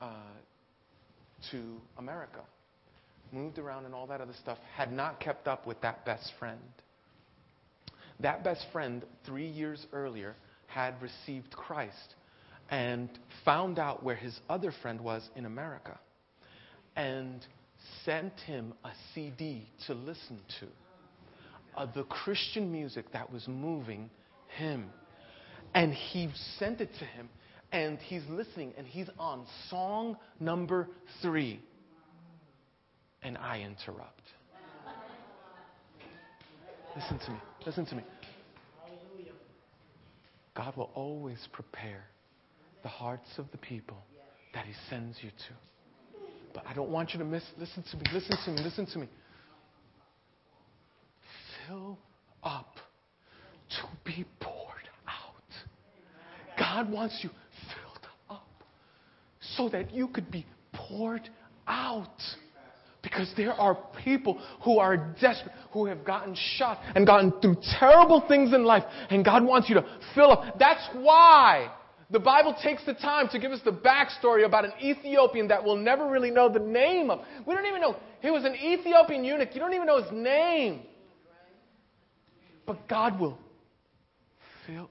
[0.01, 0.07] uh,
[1.51, 2.41] to America.
[3.31, 6.59] Moved around and all that other stuff, had not kept up with that best friend.
[8.19, 10.35] That best friend, three years earlier,
[10.67, 12.15] had received Christ
[12.71, 13.09] and
[13.43, 15.99] found out where his other friend was in America
[16.95, 17.45] and
[18.05, 20.67] sent him a CD to listen to
[21.75, 24.09] of the Christian music that was moving
[24.57, 24.89] him.
[25.73, 26.29] And he
[26.59, 27.29] sent it to him,
[27.71, 30.89] and he's listening, and he's on song number
[31.21, 31.61] three.
[33.23, 34.21] And I interrupt.
[36.95, 37.37] Listen to me.
[37.65, 38.03] Listen to me.
[40.53, 42.03] God will always prepare
[42.83, 43.97] the hearts of the people
[44.53, 45.53] that He sends you to.
[46.53, 47.43] But I don't want you to miss.
[47.57, 48.03] Listen to me.
[48.13, 48.61] Listen to me.
[48.61, 49.07] Listen to me.
[51.67, 51.97] Fill
[52.43, 52.75] up
[53.69, 56.57] to be poured out.
[56.57, 58.43] God wants you filled up
[59.55, 61.29] so that you could be poured
[61.67, 62.07] out.
[63.01, 68.23] Because there are people who are desperate, who have gotten shot and gotten through terrible
[68.27, 70.59] things in life, and God wants you to fill up.
[70.59, 71.71] That's why
[72.11, 75.77] the Bible takes the time to give us the backstory about an Ethiopian that we'll
[75.77, 77.21] never really know the name of.
[77.45, 77.95] We don't even know.
[78.21, 79.49] He was an Ethiopian eunuch.
[79.53, 80.81] You don't even know his name.
[82.65, 83.37] But God will
[84.67, 84.89] fill.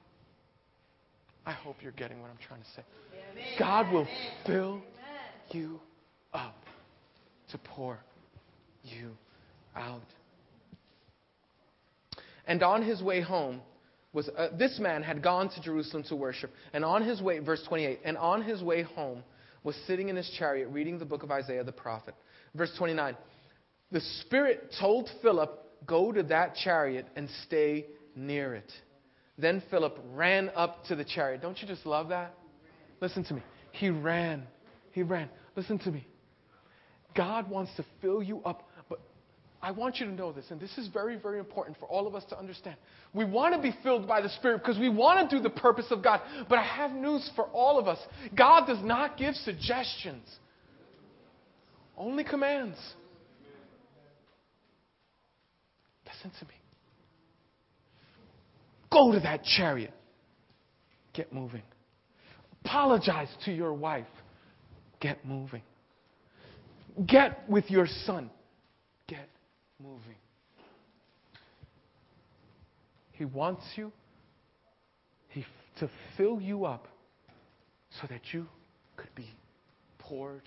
[1.45, 2.83] I hope you're getting what I'm trying to say.
[3.59, 4.09] God will
[4.47, 4.81] fill
[5.51, 5.81] you
[6.33, 6.57] up
[7.51, 7.99] to pour
[8.83, 9.11] you
[9.77, 10.03] out.
[12.47, 13.61] And on his way home,
[14.13, 17.63] was uh, this man had gone to Jerusalem to worship, and on his way, verse
[17.69, 19.23] 28, and on his way home
[19.63, 22.15] was sitting in his chariot reading the book of Isaiah the prophet.
[22.55, 23.17] Verse 29,
[23.93, 28.71] the Spirit told Philip, Go to that chariot and stay near it.
[29.39, 31.41] Then Philip ran up to the chariot.
[31.41, 32.35] Don't you just love that?
[33.01, 33.43] Listen to me.
[33.73, 34.43] He ran.
[34.93, 35.31] He ran.
[35.57, 36.07] Listen to me.
[37.17, 38.69] God wants to fill you up
[39.63, 42.15] I want you to know this, and this is very, very important for all of
[42.15, 42.77] us to understand.
[43.13, 45.87] We want to be filled by the Spirit because we want to do the purpose
[45.91, 46.23] of God.
[46.49, 47.99] But I have news for all of us
[48.35, 50.27] God does not give suggestions,
[51.97, 52.79] only commands.
[56.07, 56.55] Listen to me.
[58.91, 59.93] Go to that chariot.
[61.13, 61.63] Get moving.
[62.65, 64.07] Apologize to your wife.
[65.01, 65.63] Get moving.
[67.07, 68.31] Get with your son
[69.83, 70.17] moving.
[73.13, 73.93] He wants you
[75.29, 75.45] he,
[75.79, 76.87] to fill you up
[78.01, 78.47] so that you
[78.97, 79.29] could be
[79.99, 80.43] poured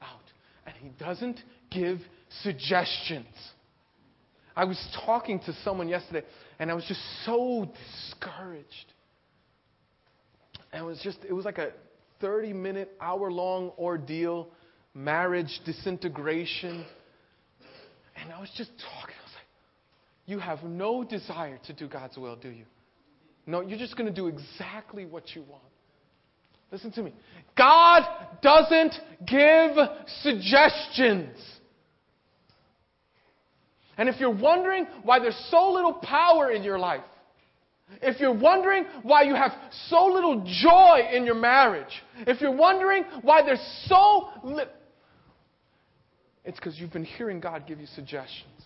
[0.00, 0.22] out.
[0.66, 1.40] And He doesn't
[1.70, 1.98] give
[2.42, 3.26] suggestions.
[4.54, 6.22] I was talking to someone yesterday,
[6.58, 8.92] and I was just so discouraged.
[10.72, 11.70] And it was just, it was like a
[12.20, 14.48] 30 minute, hour long ordeal,
[14.94, 16.84] marriage disintegration
[18.22, 19.14] and I was just talking.
[19.18, 19.46] I was like,
[20.26, 22.64] You have no desire to do God's will, do you?
[23.46, 25.62] No, you're just going to do exactly what you want.
[26.70, 27.12] Listen to me.
[27.56, 28.02] God
[28.40, 28.94] doesn't
[29.26, 29.72] give
[30.22, 31.36] suggestions.
[33.98, 37.02] And if you're wondering why there's so little power in your life,
[38.00, 39.52] if you're wondering why you have
[39.88, 44.72] so little joy in your marriage, if you're wondering why there's so little,
[46.44, 48.62] It's because you've been hearing God give you suggestions.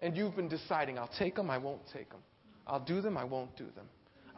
[0.00, 2.20] And you've been deciding, I'll take them, I won't take them.
[2.66, 3.86] I'll do them, I won't do them.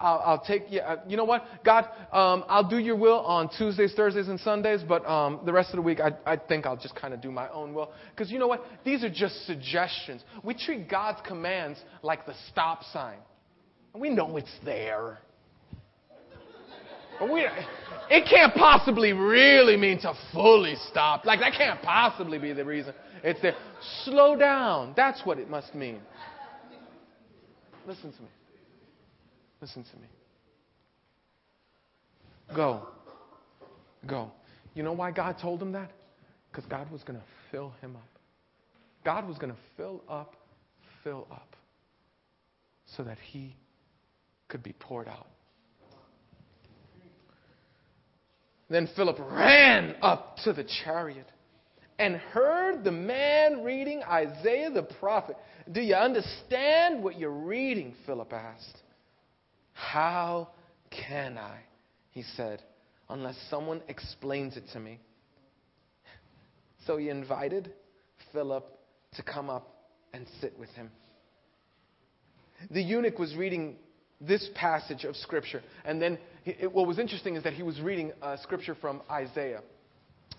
[0.00, 1.44] I'll, I'll take, yeah, uh, you know what?
[1.64, 5.70] God, um, I'll do your will on Tuesdays, Thursdays, and Sundays, but um, the rest
[5.70, 7.90] of the week, I, I think I'll just kind of do my own will.
[8.10, 8.64] Because you know what?
[8.84, 10.22] These are just suggestions.
[10.44, 13.18] We treat God's commands like the stop sign.
[13.94, 15.18] We know it's there.
[17.20, 17.46] We,
[18.10, 21.24] it can't possibly really mean to fully stop.
[21.24, 23.54] Like, that can't possibly be the reason it's there.
[24.04, 24.94] Slow down.
[24.96, 26.00] That's what it must mean.
[27.86, 28.28] Listen to me.
[29.60, 30.06] Listen to me.
[32.54, 32.86] Go.
[34.06, 34.30] Go.
[34.74, 35.90] You know why God told him that?
[36.50, 38.08] Because God was going to fill him up.
[39.04, 40.34] God was going to fill up,
[41.02, 41.56] fill up,
[42.96, 43.56] so that he
[44.48, 45.26] could be poured out.
[48.70, 51.26] Then Philip ran up to the chariot
[51.98, 55.36] and heard the man reading Isaiah the prophet.
[55.70, 57.94] Do you understand what you're reading?
[58.06, 58.82] Philip asked.
[59.72, 60.48] How
[60.90, 61.60] can I?
[62.10, 62.62] He said,
[63.08, 65.00] unless someone explains it to me.
[66.86, 67.72] So he invited
[68.32, 68.66] Philip
[69.14, 69.74] to come up
[70.12, 70.90] and sit with him.
[72.70, 73.76] The eunuch was reading
[74.20, 77.80] this passage of Scripture, and then he, it, what was interesting is that he was
[77.80, 79.60] reading uh, Scripture from Isaiah.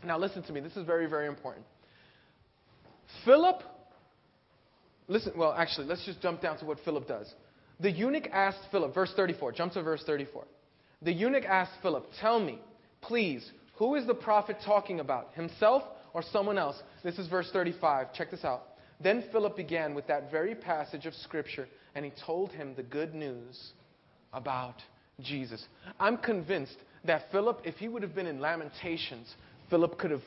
[0.04, 1.66] Now, listen to me, this is very, very important.
[3.26, 3.62] Philip,
[5.08, 7.34] listen, well, actually, let's just jump down to what Philip does.
[7.80, 10.46] The eunuch asked Philip, verse 34, jump to verse 34.
[11.02, 12.60] The eunuch asked Philip, Tell me,
[13.02, 15.84] please, who is the prophet talking about, himself
[16.14, 16.76] or someone else?
[17.04, 18.14] This is verse 35.
[18.14, 18.64] Check this out.
[19.02, 23.16] Then Philip began with that very passage of Scripture, and he told him the good
[23.16, 23.72] news
[24.34, 24.76] about
[25.24, 25.66] Jesus.
[26.00, 29.34] I'm convinced that Philip, if he would have been in Lamentations,
[29.70, 30.22] Philip could have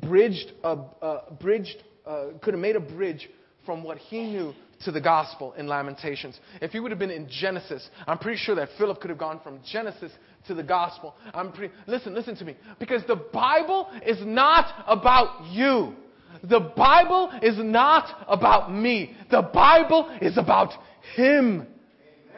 [0.00, 3.28] bridged, a, uh, bridged uh, could have made a bridge
[3.64, 4.52] from what he knew
[4.84, 6.38] to the gospel in Lamentations.
[6.60, 9.40] If he would have been in Genesis, I'm pretty sure that Philip could have gone
[9.42, 10.10] from Genesis
[10.48, 11.14] to the gospel.
[11.32, 12.56] I'm pretty, listen, listen to me.
[12.80, 15.94] Because the Bible is not about you.
[16.42, 19.16] The Bible is not about me.
[19.30, 20.72] The Bible is about
[21.14, 21.66] him.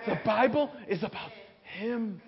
[0.07, 1.31] The Bible is about
[1.75, 2.21] him.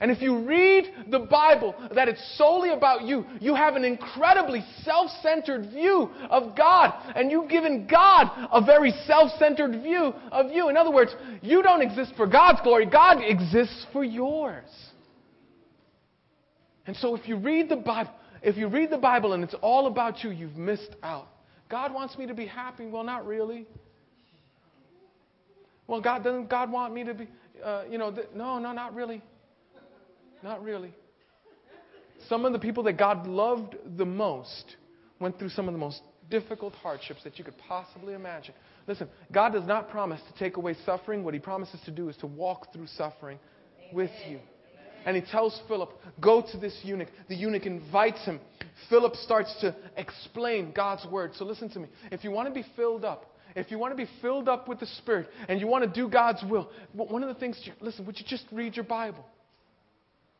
[0.00, 4.62] And if you read the Bible that it's solely about you, you have an incredibly
[4.82, 6.92] self centered view of God.
[7.14, 10.68] And you've given God a very self centered view of you.
[10.68, 14.68] In other words, you don't exist for God's glory, God exists for yours.
[16.86, 18.12] And so if you read the Bible,
[18.42, 21.28] if you read the Bible and it's all about you, you've missed out.
[21.68, 22.86] God wants me to be happy.
[22.86, 23.66] Well, not really.
[25.88, 27.28] Well, God doesn't God want me to be,
[27.64, 29.22] uh, you know, th- no, no, not really.
[30.42, 30.92] Not really.
[32.28, 34.76] Some of the people that God loved the most
[35.20, 36.00] went through some of the most
[36.30, 38.54] difficult hardships that you could possibly imagine.
[38.86, 41.24] Listen, God does not promise to take away suffering.
[41.24, 43.38] What He promises to do is to walk through suffering
[43.92, 44.40] with you.
[45.04, 45.90] And He tells Philip,
[46.20, 47.08] Go to this eunuch.
[47.28, 48.40] The eunuch invites him.
[48.90, 51.32] Philip starts to explain God's word.
[51.36, 51.88] So listen to me.
[52.10, 54.78] If you want to be filled up, if you want to be filled up with
[54.80, 58.06] the Spirit and you want to do God's will, one of the things, you, listen,
[58.06, 59.24] would you just read your Bible?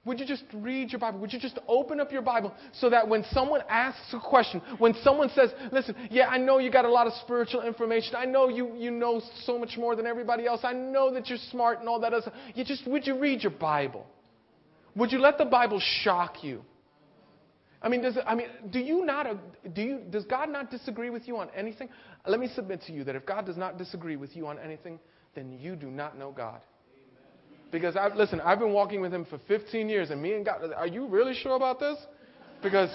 [0.05, 1.19] Would you just read your Bible?
[1.19, 4.95] Would you just open up your Bible so that when someone asks a question, when
[5.03, 8.15] someone says, listen, yeah, I know you got a lot of spiritual information.
[8.17, 10.61] I know you, you know so much more than everybody else.
[10.63, 13.51] I know that you're smart and all that other You just, would you read your
[13.51, 14.07] Bible?
[14.95, 16.63] Would you let the Bible shock you?
[17.83, 19.27] I mean, does I mean, do you not,
[19.75, 21.89] do you, does God not disagree with you on anything?
[22.27, 24.99] Let me submit to you that if God does not disagree with you on anything,
[25.35, 26.61] then you do not know God.
[27.71, 30.63] Because I listen, I've been walking with him for 15 years, and me and God,
[30.75, 31.99] are you really sure about this?
[32.63, 32.91] Because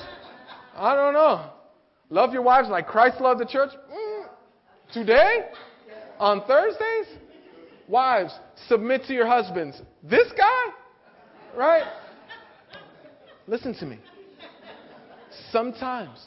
[0.75, 1.51] I don't know.
[2.09, 3.71] Love your wives like Christ loved the church.
[3.71, 4.25] Mm.
[4.93, 5.45] Today,
[6.19, 7.17] on Thursdays,
[7.88, 8.34] wives
[8.67, 9.82] submit to your husbands.
[10.03, 11.84] This guy, right?
[13.47, 13.99] Listen to me.
[15.51, 16.17] Sometimes,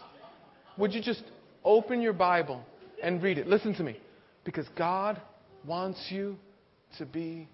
[0.76, 1.22] would you just
[1.64, 2.62] open your Bible
[3.02, 3.46] and read it?
[3.46, 3.98] Listen to me.
[4.44, 5.20] Because God
[5.66, 6.36] wants you
[6.98, 7.48] to be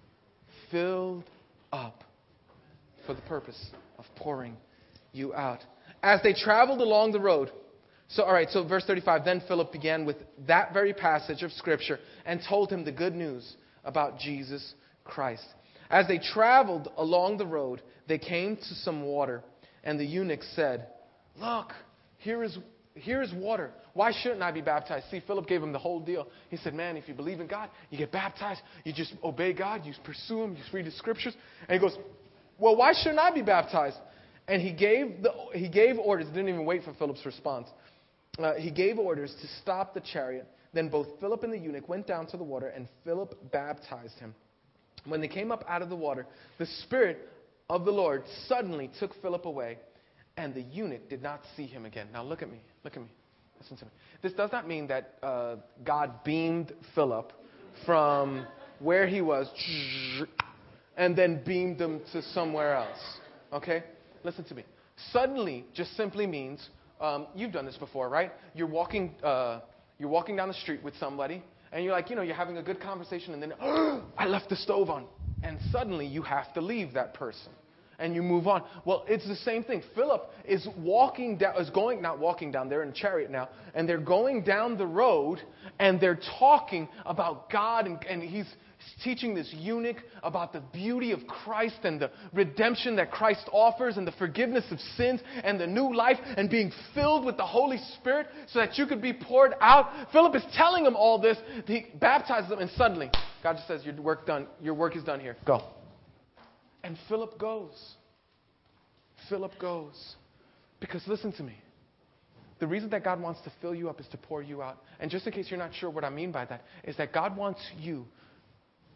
[0.69, 1.23] filled
[1.71, 2.03] up
[3.05, 4.57] for the purpose of pouring
[5.13, 5.59] you out.
[6.03, 7.51] As they traveled along the road,
[8.09, 11.97] so, all right, so verse 35, then Philip began with that very passage of Scripture
[12.25, 13.55] and told him the good news
[13.85, 14.73] about Jesus
[15.05, 15.45] Christ.
[15.89, 19.43] As they traveled along the road, they came to some water,
[19.85, 20.87] and the eunuch said,
[21.39, 21.73] Look,
[22.17, 22.57] here is
[22.93, 23.71] Here's water.
[23.93, 25.05] Why shouldn't I be baptized?
[25.11, 26.27] See, Philip gave him the whole deal.
[26.49, 29.85] He said, Man, if you believe in God, you get baptized, you just obey God,
[29.85, 31.33] you pursue Him, you read the scriptures.
[31.69, 31.97] And he goes,
[32.57, 33.97] Well, why shouldn't I be baptized?
[34.47, 37.67] And he gave, the, he gave orders, didn't even wait for Philip's response.
[38.37, 40.47] Uh, he gave orders to stop the chariot.
[40.73, 44.33] Then both Philip and the eunuch went down to the water, and Philip baptized him.
[45.05, 46.25] When they came up out of the water,
[46.57, 47.27] the Spirit
[47.69, 49.77] of the Lord suddenly took Philip away,
[50.37, 52.07] and the eunuch did not see him again.
[52.13, 52.61] Now look at me.
[52.83, 53.09] Look at me.
[53.59, 53.91] Listen to me.
[54.21, 57.31] This does not mean that uh, God beamed Philip
[57.85, 58.45] from
[58.79, 59.47] where he was
[60.97, 62.99] and then beamed him to somewhere else.
[63.53, 63.83] Okay?
[64.23, 64.63] Listen to me.
[65.11, 66.69] Suddenly just simply means
[66.99, 68.31] um, you've done this before, right?
[68.53, 69.61] You're walking, uh,
[69.99, 72.63] you're walking down the street with somebody, and you're like, you know, you're having a
[72.63, 75.05] good conversation, and then, oh, I left the stove on.
[75.43, 77.51] And suddenly you have to leave that person
[78.01, 78.63] and you move on.
[78.83, 79.83] Well, it's the same thing.
[79.95, 83.87] Philip is walking down, is going, not walking down, they're in a chariot now, and
[83.87, 85.39] they're going down the road
[85.79, 88.47] and they're talking about God, and, and he's
[89.03, 94.07] teaching this eunuch about the beauty of Christ and the redemption that Christ offers and
[94.07, 98.27] the forgiveness of sins and the new life and being filled with the Holy Spirit
[98.47, 100.11] so that you could be poured out.
[100.11, 101.37] Philip is telling him all this.
[101.65, 103.11] He baptizes him and suddenly
[103.43, 105.35] God just says, Your work done, your work is done here.
[105.45, 105.61] Go.
[106.83, 107.95] And Philip goes.
[109.29, 110.15] Philip goes.
[110.79, 111.55] Because listen to me.
[112.59, 114.83] The reason that God wants to fill you up is to pour you out.
[114.99, 117.35] And just in case you're not sure what I mean by that, is that God
[117.35, 118.05] wants you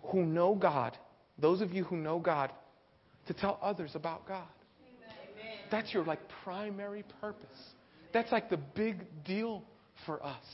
[0.03, 0.95] who know God,
[1.39, 2.51] those of you who know God,
[3.27, 4.45] to tell others about God.
[4.79, 5.57] Amen.
[5.71, 7.47] That's your like primary purpose.
[8.13, 9.63] That's like the big deal
[10.05, 10.45] for us.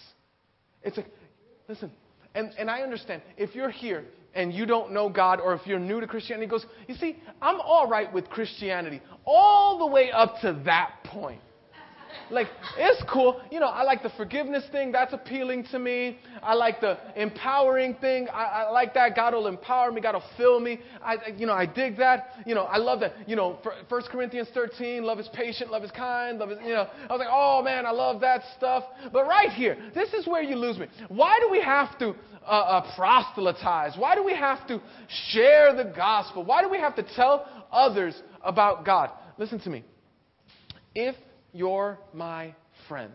[0.81, 1.07] It's like,
[1.67, 1.91] listen,
[2.35, 5.79] and, and I understand if you're here and you don't know God or if you're
[5.79, 10.39] new to Christianity, goes, you see, I'm all right with Christianity all the way up
[10.41, 11.41] to that point.
[12.31, 13.41] Like, it's cool.
[13.51, 14.91] You know, I like the forgiveness thing.
[14.91, 16.19] That's appealing to me.
[16.41, 18.27] I like the empowering thing.
[18.33, 19.15] I, I like that.
[19.15, 20.01] God will empower me.
[20.01, 20.79] God will fill me.
[21.03, 22.33] I, you know, I dig that.
[22.45, 23.27] You know, I love that.
[23.27, 23.59] You know,
[23.89, 26.87] First Corinthians 13, love is patient, love is kind, love is, you know.
[27.09, 28.83] I was like, oh, man, I love that stuff.
[29.11, 30.87] But right here, this is where you lose me.
[31.09, 32.15] Why do we have to
[32.45, 33.95] uh, uh, proselytize?
[33.97, 34.81] Why do we have to
[35.29, 36.43] share the gospel?
[36.43, 39.11] Why do we have to tell others about God?
[39.37, 39.83] Listen to me.
[40.93, 41.15] If
[41.53, 42.55] you're my
[42.87, 43.13] friend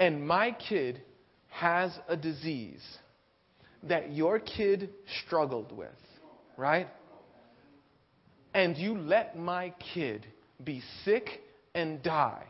[0.00, 1.02] and my kid
[1.48, 2.82] has a disease
[3.82, 4.88] that your kid
[5.24, 5.88] struggled with,
[6.56, 6.88] right?
[8.54, 10.26] And you let my kid
[10.64, 11.28] be sick
[11.74, 12.46] and die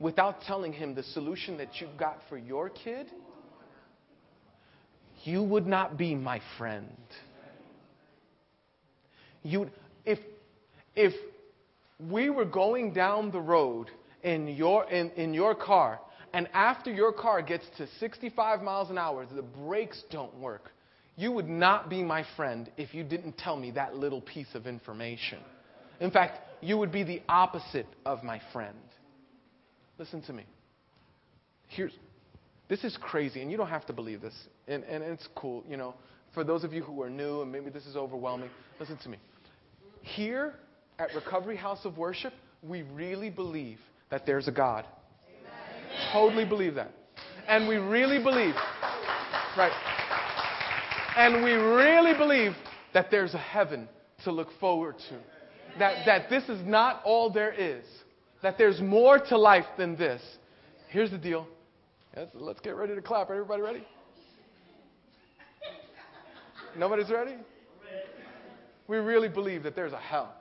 [0.00, 3.06] without telling him the solution that you've got for your kid,
[5.24, 6.96] you would not be my friend.
[9.42, 9.70] You,
[10.04, 10.18] if,
[10.94, 11.14] if
[11.98, 13.90] we were going down the road
[14.22, 16.00] in your, in, in your car,
[16.32, 20.70] and after your car gets to 65 miles an hour, the brakes don't work,
[21.16, 24.66] you would not be my friend if you didn't tell me that little piece of
[24.66, 25.38] information.
[26.00, 28.76] In fact, you would be the opposite of my friend.
[29.98, 30.44] Listen to me.
[31.66, 31.92] Here's,
[32.68, 34.34] this is crazy, and you don't have to believe this,
[34.68, 35.94] and, and it's cool, you know.
[36.34, 39.18] For those of you who are new and maybe this is overwhelming, listen to me.
[40.02, 40.54] Here
[40.98, 42.32] at Recovery House of Worship,
[42.62, 43.78] we really believe
[44.10, 44.84] that there's a God.
[45.28, 46.12] Amen.
[46.12, 46.90] Totally believe that.
[47.46, 48.54] And we really believe,
[49.56, 49.72] right?
[51.16, 52.52] And we really believe
[52.94, 53.88] that there's a heaven
[54.24, 55.18] to look forward to.
[55.78, 57.84] That, that this is not all there is.
[58.42, 60.20] That there's more to life than this.
[60.88, 61.46] Here's the deal.
[62.16, 63.30] Let's, let's get ready to clap.
[63.30, 63.84] Everybody ready?
[66.76, 67.34] Nobody's ready?
[68.88, 70.34] We really believe that there's a hell.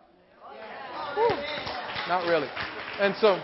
[2.08, 2.48] Not really.
[3.00, 3.42] And so,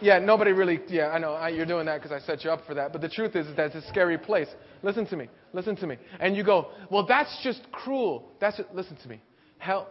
[0.00, 2.66] yeah, nobody really, yeah, I know I, you're doing that because I set you up
[2.66, 2.92] for that.
[2.92, 4.48] But the truth is, is that it's a scary place.
[4.82, 5.28] Listen to me.
[5.52, 5.96] Listen to me.
[6.20, 8.30] And you go, well, that's just cruel.
[8.40, 9.20] That's just, listen to me.
[9.58, 9.88] Hell,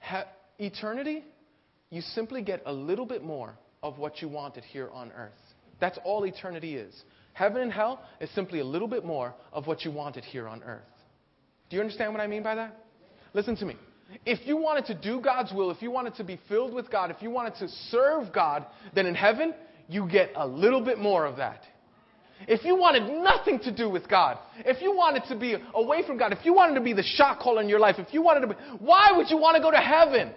[0.00, 1.24] he, eternity,
[1.90, 5.32] you simply get a little bit more of what you wanted here on earth.
[5.80, 7.04] That's all eternity is.
[7.34, 10.62] Heaven and hell is simply a little bit more of what you wanted here on
[10.64, 10.82] earth.
[11.70, 12.84] Do you understand what I mean by that?
[13.32, 13.76] Listen to me.
[14.24, 17.10] If you wanted to do God's will, if you wanted to be filled with God,
[17.10, 19.54] if you wanted to serve God, then in heaven,
[19.88, 21.62] you get a little bit more of that.
[22.46, 26.18] If you wanted nothing to do with God, if you wanted to be away from
[26.18, 28.40] God, if you wanted to be the shot caller in your life, if you wanted
[28.42, 30.32] to be, why would you want to go to heaven?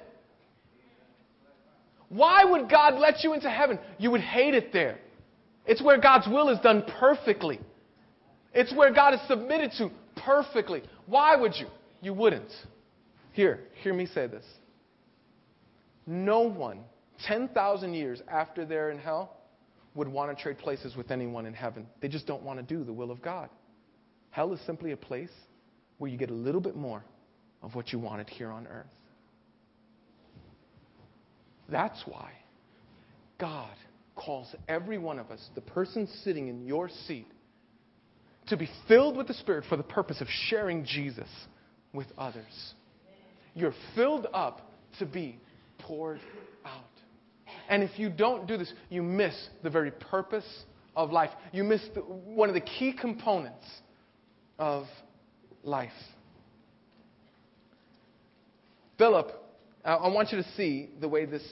[2.10, 3.80] Why would God let you into heaven?
[3.98, 4.98] You would hate it there.
[5.66, 7.60] It's where God's will is done perfectly.
[8.54, 10.82] It's where God is submitted to perfectly.
[11.06, 11.68] Why would you?
[12.02, 12.52] You wouldn't.
[13.34, 14.46] Here, hear me say this.
[16.06, 16.80] No one,
[17.26, 19.38] 10,000 years after they're in hell,
[19.94, 21.86] would want to trade places with anyone in heaven.
[22.02, 23.50] They just don't want to do the will of God.
[24.32, 25.32] Hell is simply a place
[25.98, 27.04] where you get a little bit more
[27.62, 28.88] of what you wanted here on earth.
[31.70, 32.32] That's why
[33.38, 33.76] God
[34.16, 37.28] calls every one of us, the person sitting in your seat,
[38.48, 41.30] to be filled with the Spirit for the purpose of sharing Jesus
[41.94, 42.74] with others.
[43.54, 45.40] You're filled up to be
[45.80, 46.20] poured
[46.66, 46.84] out.
[47.70, 49.34] And if you don't do this, you miss
[49.64, 50.46] the very purpose
[50.96, 51.32] of life.
[51.52, 53.66] You miss the, one of the key components
[54.60, 54.86] of
[55.64, 55.92] life.
[58.98, 59.32] Philip,
[59.84, 61.44] I want you to see the way this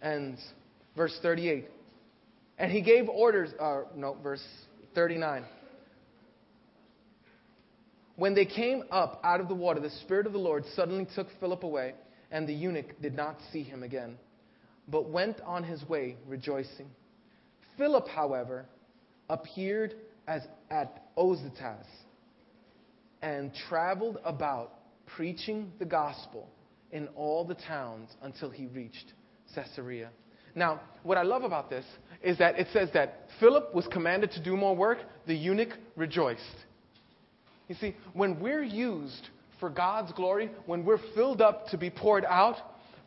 [0.00, 0.40] ends.
[0.96, 1.66] Verse 38.
[2.58, 4.42] And he gave orders, uh, no, verse
[4.94, 5.44] 39.
[8.20, 11.28] When they came up out of the water, the Spirit of the Lord suddenly took
[11.40, 11.94] Philip away,
[12.30, 14.18] and the eunuch did not see him again,
[14.86, 16.90] but went on his way rejoicing.
[17.78, 18.66] Philip, however,
[19.30, 19.94] appeared
[20.28, 21.86] as at Azotus
[23.22, 24.74] and traveled about
[25.06, 26.50] preaching the gospel
[26.92, 29.14] in all the towns until he reached
[29.54, 30.10] Caesarea.
[30.54, 31.86] Now, what I love about this
[32.22, 36.66] is that it says that Philip was commanded to do more work, the eunuch rejoiced.
[37.70, 39.28] You see, when we're used
[39.60, 42.56] for God's glory, when we're filled up to be poured out,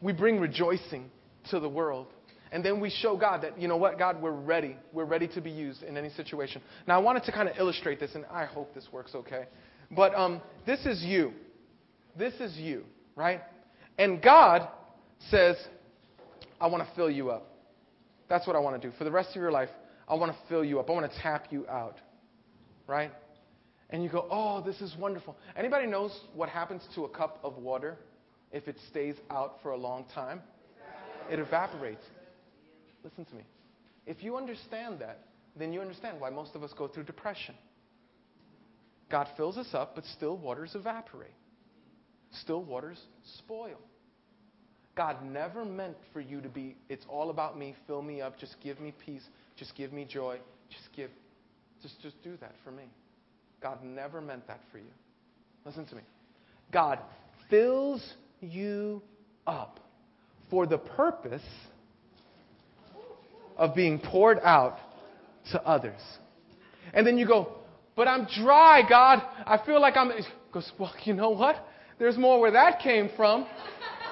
[0.01, 1.11] we bring rejoicing
[1.49, 2.07] to the world.
[2.53, 4.77] And then we show God that, you know what, God, we're ready.
[4.93, 6.61] We're ready to be used in any situation.
[6.87, 9.47] Now, I wanted to kind of illustrate this, and I hope this works okay.
[9.91, 11.33] But um, this is you.
[12.17, 12.85] This is you,
[13.17, 13.41] right?
[13.97, 14.69] And God
[15.29, 15.57] says,
[16.61, 17.49] I want to fill you up.
[18.29, 18.95] That's what I want to do.
[18.97, 19.69] For the rest of your life,
[20.07, 20.89] I want to fill you up.
[20.89, 21.97] I want to tap you out.
[22.87, 23.11] Right?
[23.93, 25.37] And you go, oh, this is wonderful.
[25.55, 27.95] Anybody knows what happens to a cup of water
[28.51, 30.41] if it stays out for a long time?
[31.29, 32.03] It evaporates.
[33.03, 33.43] Listen to me.
[34.07, 35.19] If you understand that,
[35.55, 37.53] then you understand why most of us go through depression.
[39.11, 41.29] God fills us up, but still waters evaporate.
[42.41, 42.99] Still waters
[43.37, 43.77] spoil.
[44.95, 48.55] God never meant for you to be, it's all about me, fill me up, just
[48.63, 49.23] give me peace,
[49.55, 50.39] just give me joy,
[50.69, 51.11] just give,
[51.83, 52.85] just, just do that for me.
[53.63, 54.91] God never meant that for you.
[55.65, 56.01] Listen to me.
[56.73, 56.99] God
[57.49, 58.03] fills
[58.41, 59.01] you
[59.47, 59.79] up
[60.49, 61.41] for the purpose
[63.57, 64.77] of being poured out
[65.51, 66.01] to others.
[66.93, 67.53] And then you go,
[67.95, 69.23] but I'm dry, God.
[69.45, 70.11] I feel like I'm.
[70.51, 71.55] Goes, well, you know what?
[71.99, 73.47] There's more where that came from.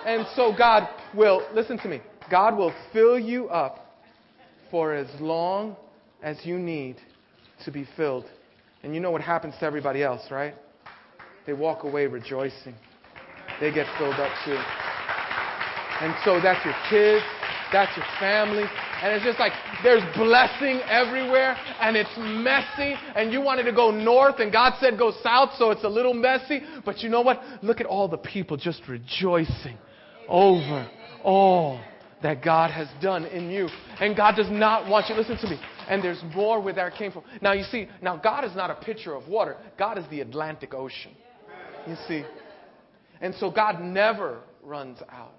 [0.06, 4.00] And so God will, listen to me, God will fill you up
[4.72, 5.76] for as long
[6.24, 6.96] as you need
[7.66, 8.26] to be filled.
[8.84, 10.56] And you know what happens to everybody else, right?
[11.46, 12.76] They walk away rejoicing.
[13.60, 14.58] They get filled up too.
[16.02, 17.24] And so that's your kids,
[17.72, 18.64] that's your family.
[19.04, 19.52] And it's just like
[19.84, 24.98] there's blessing everywhere and it's messy and you wanted to go north and God said
[24.98, 26.62] go south, so it's a little messy.
[26.86, 27.42] But you know what?
[27.62, 29.78] Look at all the people just rejoicing
[30.28, 30.90] over
[31.24, 31.80] all
[32.24, 33.68] that God has done in you.
[34.00, 37.12] And God does not want you, listen to me, and there's more where that came
[37.12, 37.24] from.
[37.42, 40.74] Now, you see, now God is not a pitcher of water, God is the Atlantic
[40.74, 41.12] Ocean.
[41.88, 42.24] You see?
[43.22, 45.34] And so God never runs out.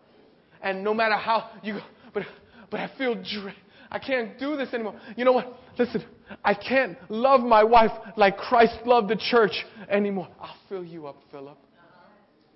[0.62, 1.80] And no matter how you go,
[2.14, 2.24] but,
[2.70, 3.56] but I feel drained.
[3.90, 4.98] I can't do this anymore.
[5.16, 5.54] You know what?
[5.78, 6.02] Listen,
[6.42, 9.52] I can't love my wife like Christ loved the church
[9.90, 10.28] anymore.
[10.40, 11.58] I'll fill you up, Philip.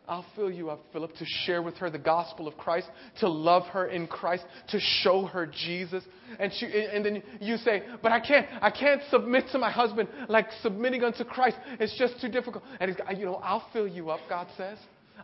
[0.09, 2.89] I'll fill you up, Philip, to share with her the gospel of Christ,
[3.21, 6.05] to love her in Christ, to show her Jesus.
[6.39, 10.09] And, she, and then you say, but I can't, I can't submit to my husband
[10.29, 11.57] like submitting unto Christ.
[11.81, 12.63] It's just too difficult.
[12.79, 14.79] And he's, you know, I'll fill you up, God says.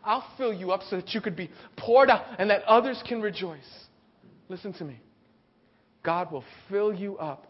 [0.05, 3.23] I'll fill you up so that you could be poured out and that others can
[3.23, 3.61] rejoice.
[4.49, 5.01] Listen to me.
[6.03, 7.47] God will fill you up.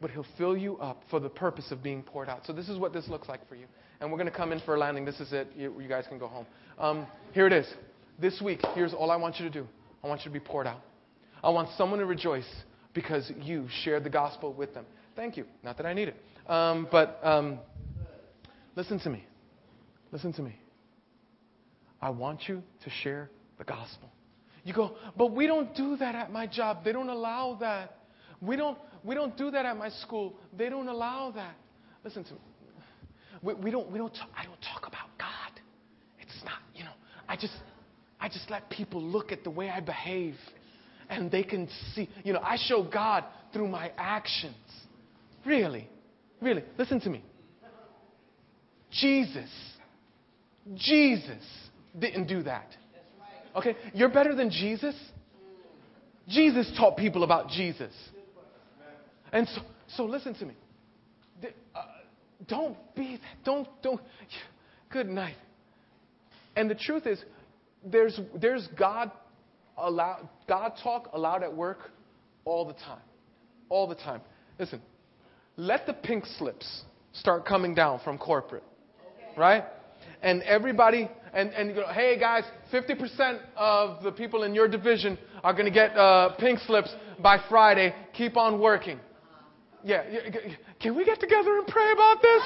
[0.00, 2.42] But he'll fill you up for the purpose of being poured out.
[2.44, 3.64] So this is what this looks like for you
[4.00, 5.04] and we're going to come in for a landing.
[5.04, 5.48] This is it.
[5.56, 6.46] You, you guys can go home.
[6.78, 7.66] Um, here it is.
[8.18, 9.66] This week, here's all I want you to do
[10.02, 10.80] I want you to be poured out.
[11.42, 12.48] I want someone to rejoice
[12.94, 14.84] because you shared the gospel with them.
[15.16, 15.44] Thank you.
[15.62, 16.16] Not that I need it.
[16.50, 17.58] Um, but um,
[18.76, 19.24] listen to me.
[20.10, 20.56] Listen to me.
[22.00, 24.08] I want you to share the gospel.
[24.64, 26.84] You go, but we don't do that at my job.
[26.84, 27.98] They don't allow that.
[28.40, 30.36] We don't, we don't do that at my school.
[30.56, 31.56] They don't allow that.
[32.04, 32.40] Listen to me.
[33.42, 35.60] We, we don't, we don't talk, I don't talk about God.
[36.20, 36.92] It's not, you know,
[37.28, 37.54] I just,
[38.20, 40.34] I just let people look at the way I behave
[41.08, 44.54] and they can see, you know, I show God through my actions.
[45.46, 45.88] Really,
[46.40, 47.22] really, listen to me.
[48.90, 49.50] Jesus,
[50.74, 51.42] Jesus
[51.98, 52.66] didn't do that.
[53.56, 54.94] Okay, you're better than Jesus.
[56.28, 57.92] Jesus taught people about Jesus.
[59.32, 59.60] And so,
[59.96, 60.54] so listen to me.
[61.74, 61.82] Uh,
[62.46, 63.44] don't be that.
[63.44, 64.00] Don't, don't.
[64.90, 65.36] Good night.
[66.56, 67.22] And the truth is,
[67.84, 69.10] there's, there's God,
[69.76, 71.90] allow, God talk allowed at work
[72.44, 73.00] all the time.
[73.68, 74.20] All the time.
[74.58, 74.80] Listen,
[75.56, 76.82] let the pink slips
[77.12, 78.64] start coming down from corporate,
[79.36, 79.64] right?
[80.22, 85.18] And everybody, and, and you go, hey guys, 50% of the people in your division
[85.44, 87.94] are going to get uh, pink slips by Friday.
[88.14, 88.98] Keep on working.
[89.84, 90.02] Yeah,
[90.80, 92.42] can we get together and pray about this?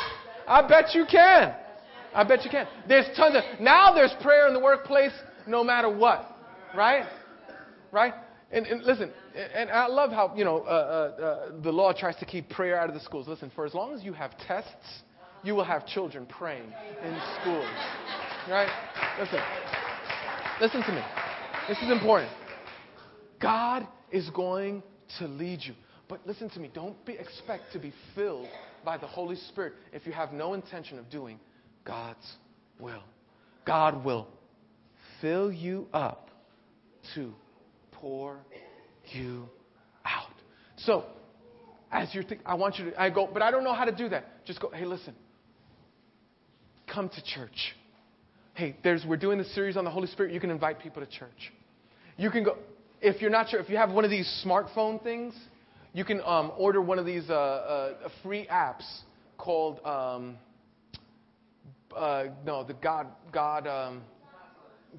[0.47, 1.55] I bet you can.
[2.15, 2.67] I bet you can.
[2.87, 5.13] There's tons of, now there's prayer in the workplace
[5.47, 6.37] no matter what,
[6.77, 7.07] right?
[7.91, 8.13] Right?
[8.51, 9.11] And, and listen,
[9.55, 12.79] and I love how, you know, uh, uh, uh, the law tries to keep prayer
[12.79, 13.27] out of the schools.
[13.29, 15.03] Listen, for as long as you have tests,
[15.43, 16.71] you will have children praying
[17.03, 17.67] in schools.
[18.49, 18.69] Right?
[19.19, 19.41] Listen.
[20.61, 21.03] Listen to me.
[21.67, 22.31] This is important.
[23.41, 24.83] God is going
[25.19, 25.75] to lead you.
[26.13, 26.71] But listen to me.
[26.75, 28.47] Don't be, expect to be filled
[28.85, 31.41] by the Holy Spirit if you have no intention of doing
[31.87, 32.31] God's
[32.79, 33.03] will.
[33.65, 34.29] God will
[35.23, 36.29] fill you up
[37.15, 37.33] to
[37.93, 38.41] pour
[39.11, 39.49] you
[40.05, 40.35] out.
[40.77, 41.07] So,
[41.91, 43.93] as you're thinking, I want you to, I go, but I don't know how to
[43.93, 44.45] do that.
[44.45, 45.15] Just go, hey, listen,
[46.93, 47.75] come to church.
[48.53, 50.35] Hey, there's, we're doing this series on the Holy Spirit.
[50.35, 51.55] You can invite people to church.
[52.19, 52.59] You can go,
[53.01, 55.33] if you're not sure, if you have one of these smartphone things,
[55.93, 58.85] you can um, order one of these uh, uh, free apps
[59.37, 60.37] called, um,
[61.95, 64.03] uh, no, the God, God, um,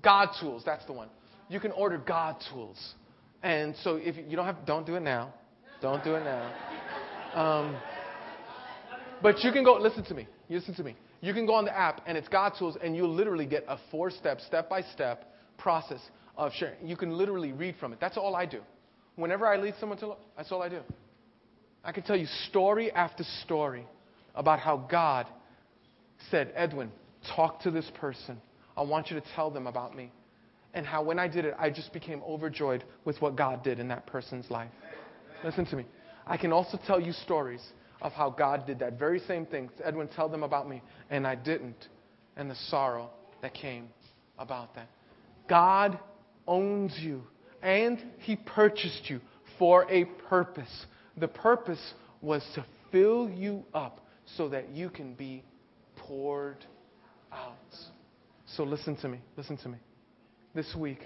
[0.04, 0.64] God Tools.
[0.66, 1.10] That's the one.
[1.50, 2.94] You can order God Tools.
[3.42, 5.34] And so if you don't have, don't do it now.
[5.82, 6.54] Don't do it now.
[7.34, 7.76] Um,
[9.22, 10.28] but you can go, listen to me.
[10.50, 10.96] Listen to me.
[11.22, 13.80] You can go on the app and it's God Tools and you'll literally get a
[13.90, 16.02] four step, step by step process
[16.38, 16.88] of sharing.
[16.88, 18.00] You can literally read from it.
[18.00, 18.62] That's all I do.
[19.16, 20.80] Whenever I lead someone to look, that's all I do.
[21.84, 23.86] I can tell you story after story
[24.36, 25.28] about how God
[26.32, 26.92] said, Edwin,
[27.36, 28.40] talk to this person.
[28.76, 30.12] I want you to tell them about me.
[30.74, 33.88] And how when I did it, I just became overjoyed with what God did in
[33.90, 34.72] that person's life.
[35.44, 35.86] Listen to me.
[36.26, 37.62] I can also tell you stories
[38.02, 39.70] of how God did that very same thing.
[39.84, 40.82] Edwin, tell them about me.
[41.10, 41.88] And I didn't.
[42.36, 43.12] And the sorrow
[43.42, 43.90] that came
[44.40, 44.90] about that.
[45.48, 46.00] God
[46.48, 47.24] owns you
[47.64, 49.22] and he purchased you
[49.58, 50.86] for a purpose.
[51.18, 51.82] The purpose
[52.22, 54.06] was to fill you up
[54.38, 55.44] so that you can be
[55.96, 56.66] poured
[57.32, 57.56] out.
[58.56, 59.20] So listen to me.
[59.38, 59.78] Listen to me.
[60.54, 61.00] This week,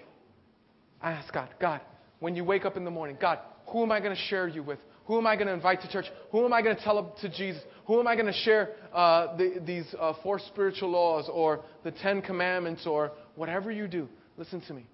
[1.01, 1.81] I ask God, God,
[2.19, 4.63] when you wake up in the morning, God, who am I going to share you
[4.63, 4.79] with?
[5.05, 6.05] Who am I going to invite to church?
[6.31, 7.61] Who am I going to tell to Jesus?
[7.85, 11.91] Who am I going to share uh, the, these uh, four spiritual laws or the
[11.91, 14.09] Ten Commandments or whatever you do?
[14.37, 14.85] Listen to me.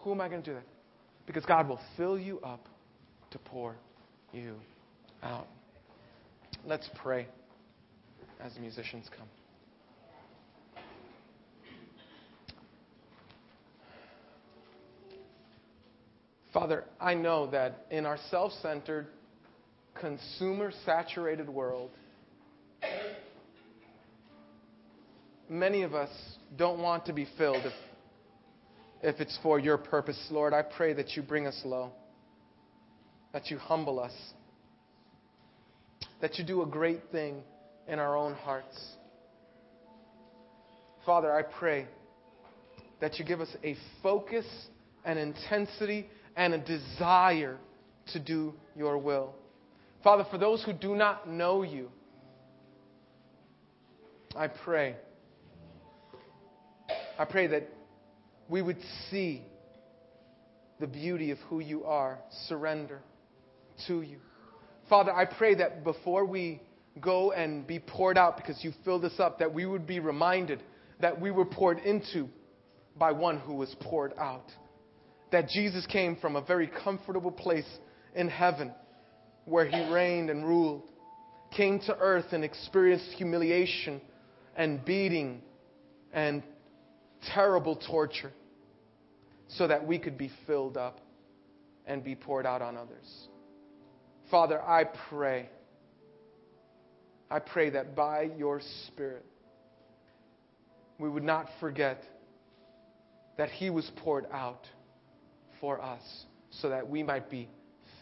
[0.00, 0.64] Who am I going to do that?
[1.30, 2.66] Because God will fill you up
[3.30, 3.76] to pour
[4.32, 4.56] you
[5.22, 5.46] out.
[6.66, 7.28] Let's pray
[8.40, 9.28] as the musicians come.
[16.52, 19.06] Father, I know that in our self centered,
[20.00, 21.92] consumer saturated world,
[25.48, 26.10] many of us
[26.56, 27.72] don't want to be filled if
[29.02, 31.92] if it's for your purpose, Lord, I pray that you bring us low,
[33.32, 34.12] that you humble us,
[36.20, 37.42] that you do a great thing
[37.88, 38.78] in our own hearts.
[41.06, 41.86] Father, I pray
[43.00, 44.46] that you give us a focus,
[45.04, 47.56] an intensity, and a desire
[48.12, 49.34] to do your will.
[50.04, 51.90] Father, for those who do not know you,
[54.36, 54.96] I pray.
[57.18, 57.68] I pray that
[58.50, 58.78] we would
[59.10, 59.42] see
[60.80, 63.00] the beauty of who you are, surrender
[63.86, 64.18] to you.
[64.88, 66.60] Father, I pray that before we
[67.00, 70.60] go and be poured out because you filled us up, that we would be reminded
[71.00, 72.28] that we were poured into
[72.98, 74.50] by one who was poured out.
[75.30, 77.68] That Jesus came from a very comfortable place
[78.16, 78.72] in heaven
[79.44, 80.82] where he reigned and ruled,
[81.56, 84.00] came to earth and experienced humiliation
[84.56, 85.40] and beating
[86.12, 86.42] and
[87.32, 88.32] terrible torture
[89.56, 91.00] so that we could be filled up
[91.86, 93.28] and be poured out on others.
[94.30, 95.48] Father, I pray,
[97.30, 99.24] I pray that by your Spirit,
[100.98, 102.04] we would not forget
[103.38, 104.66] that He was poured out
[105.60, 106.02] for us
[106.50, 107.48] so that we might be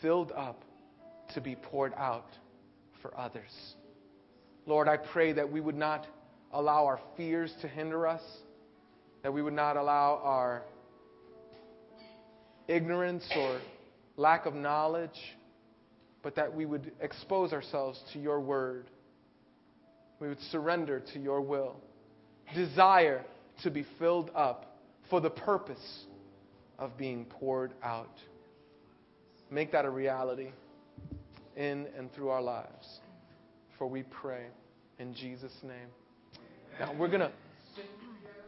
[0.02, 0.64] filled up
[1.34, 2.28] to be poured out
[3.00, 3.74] for others.
[4.66, 6.06] Lord, I pray that we would not
[6.52, 8.22] allow our fears to hinder us,
[9.22, 10.62] that we would not allow our
[12.68, 13.60] ignorance or
[14.16, 15.18] lack of knowledge,
[16.22, 18.90] but that we would expose ourselves to your word.
[20.20, 21.76] We would surrender to your will.
[22.54, 23.24] Desire
[23.62, 24.76] to be filled up
[25.10, 26.04] for the purpose
[26.78, 28.14] of being poured out.
[29.50, 30.50] Make that a reality
[31.56, 33.00] in and through our lives.
[33.78, 34.46] For we pray
[34.98, 35.88] in Jesus' name.
[36.78, 37.32] Now, we're going to.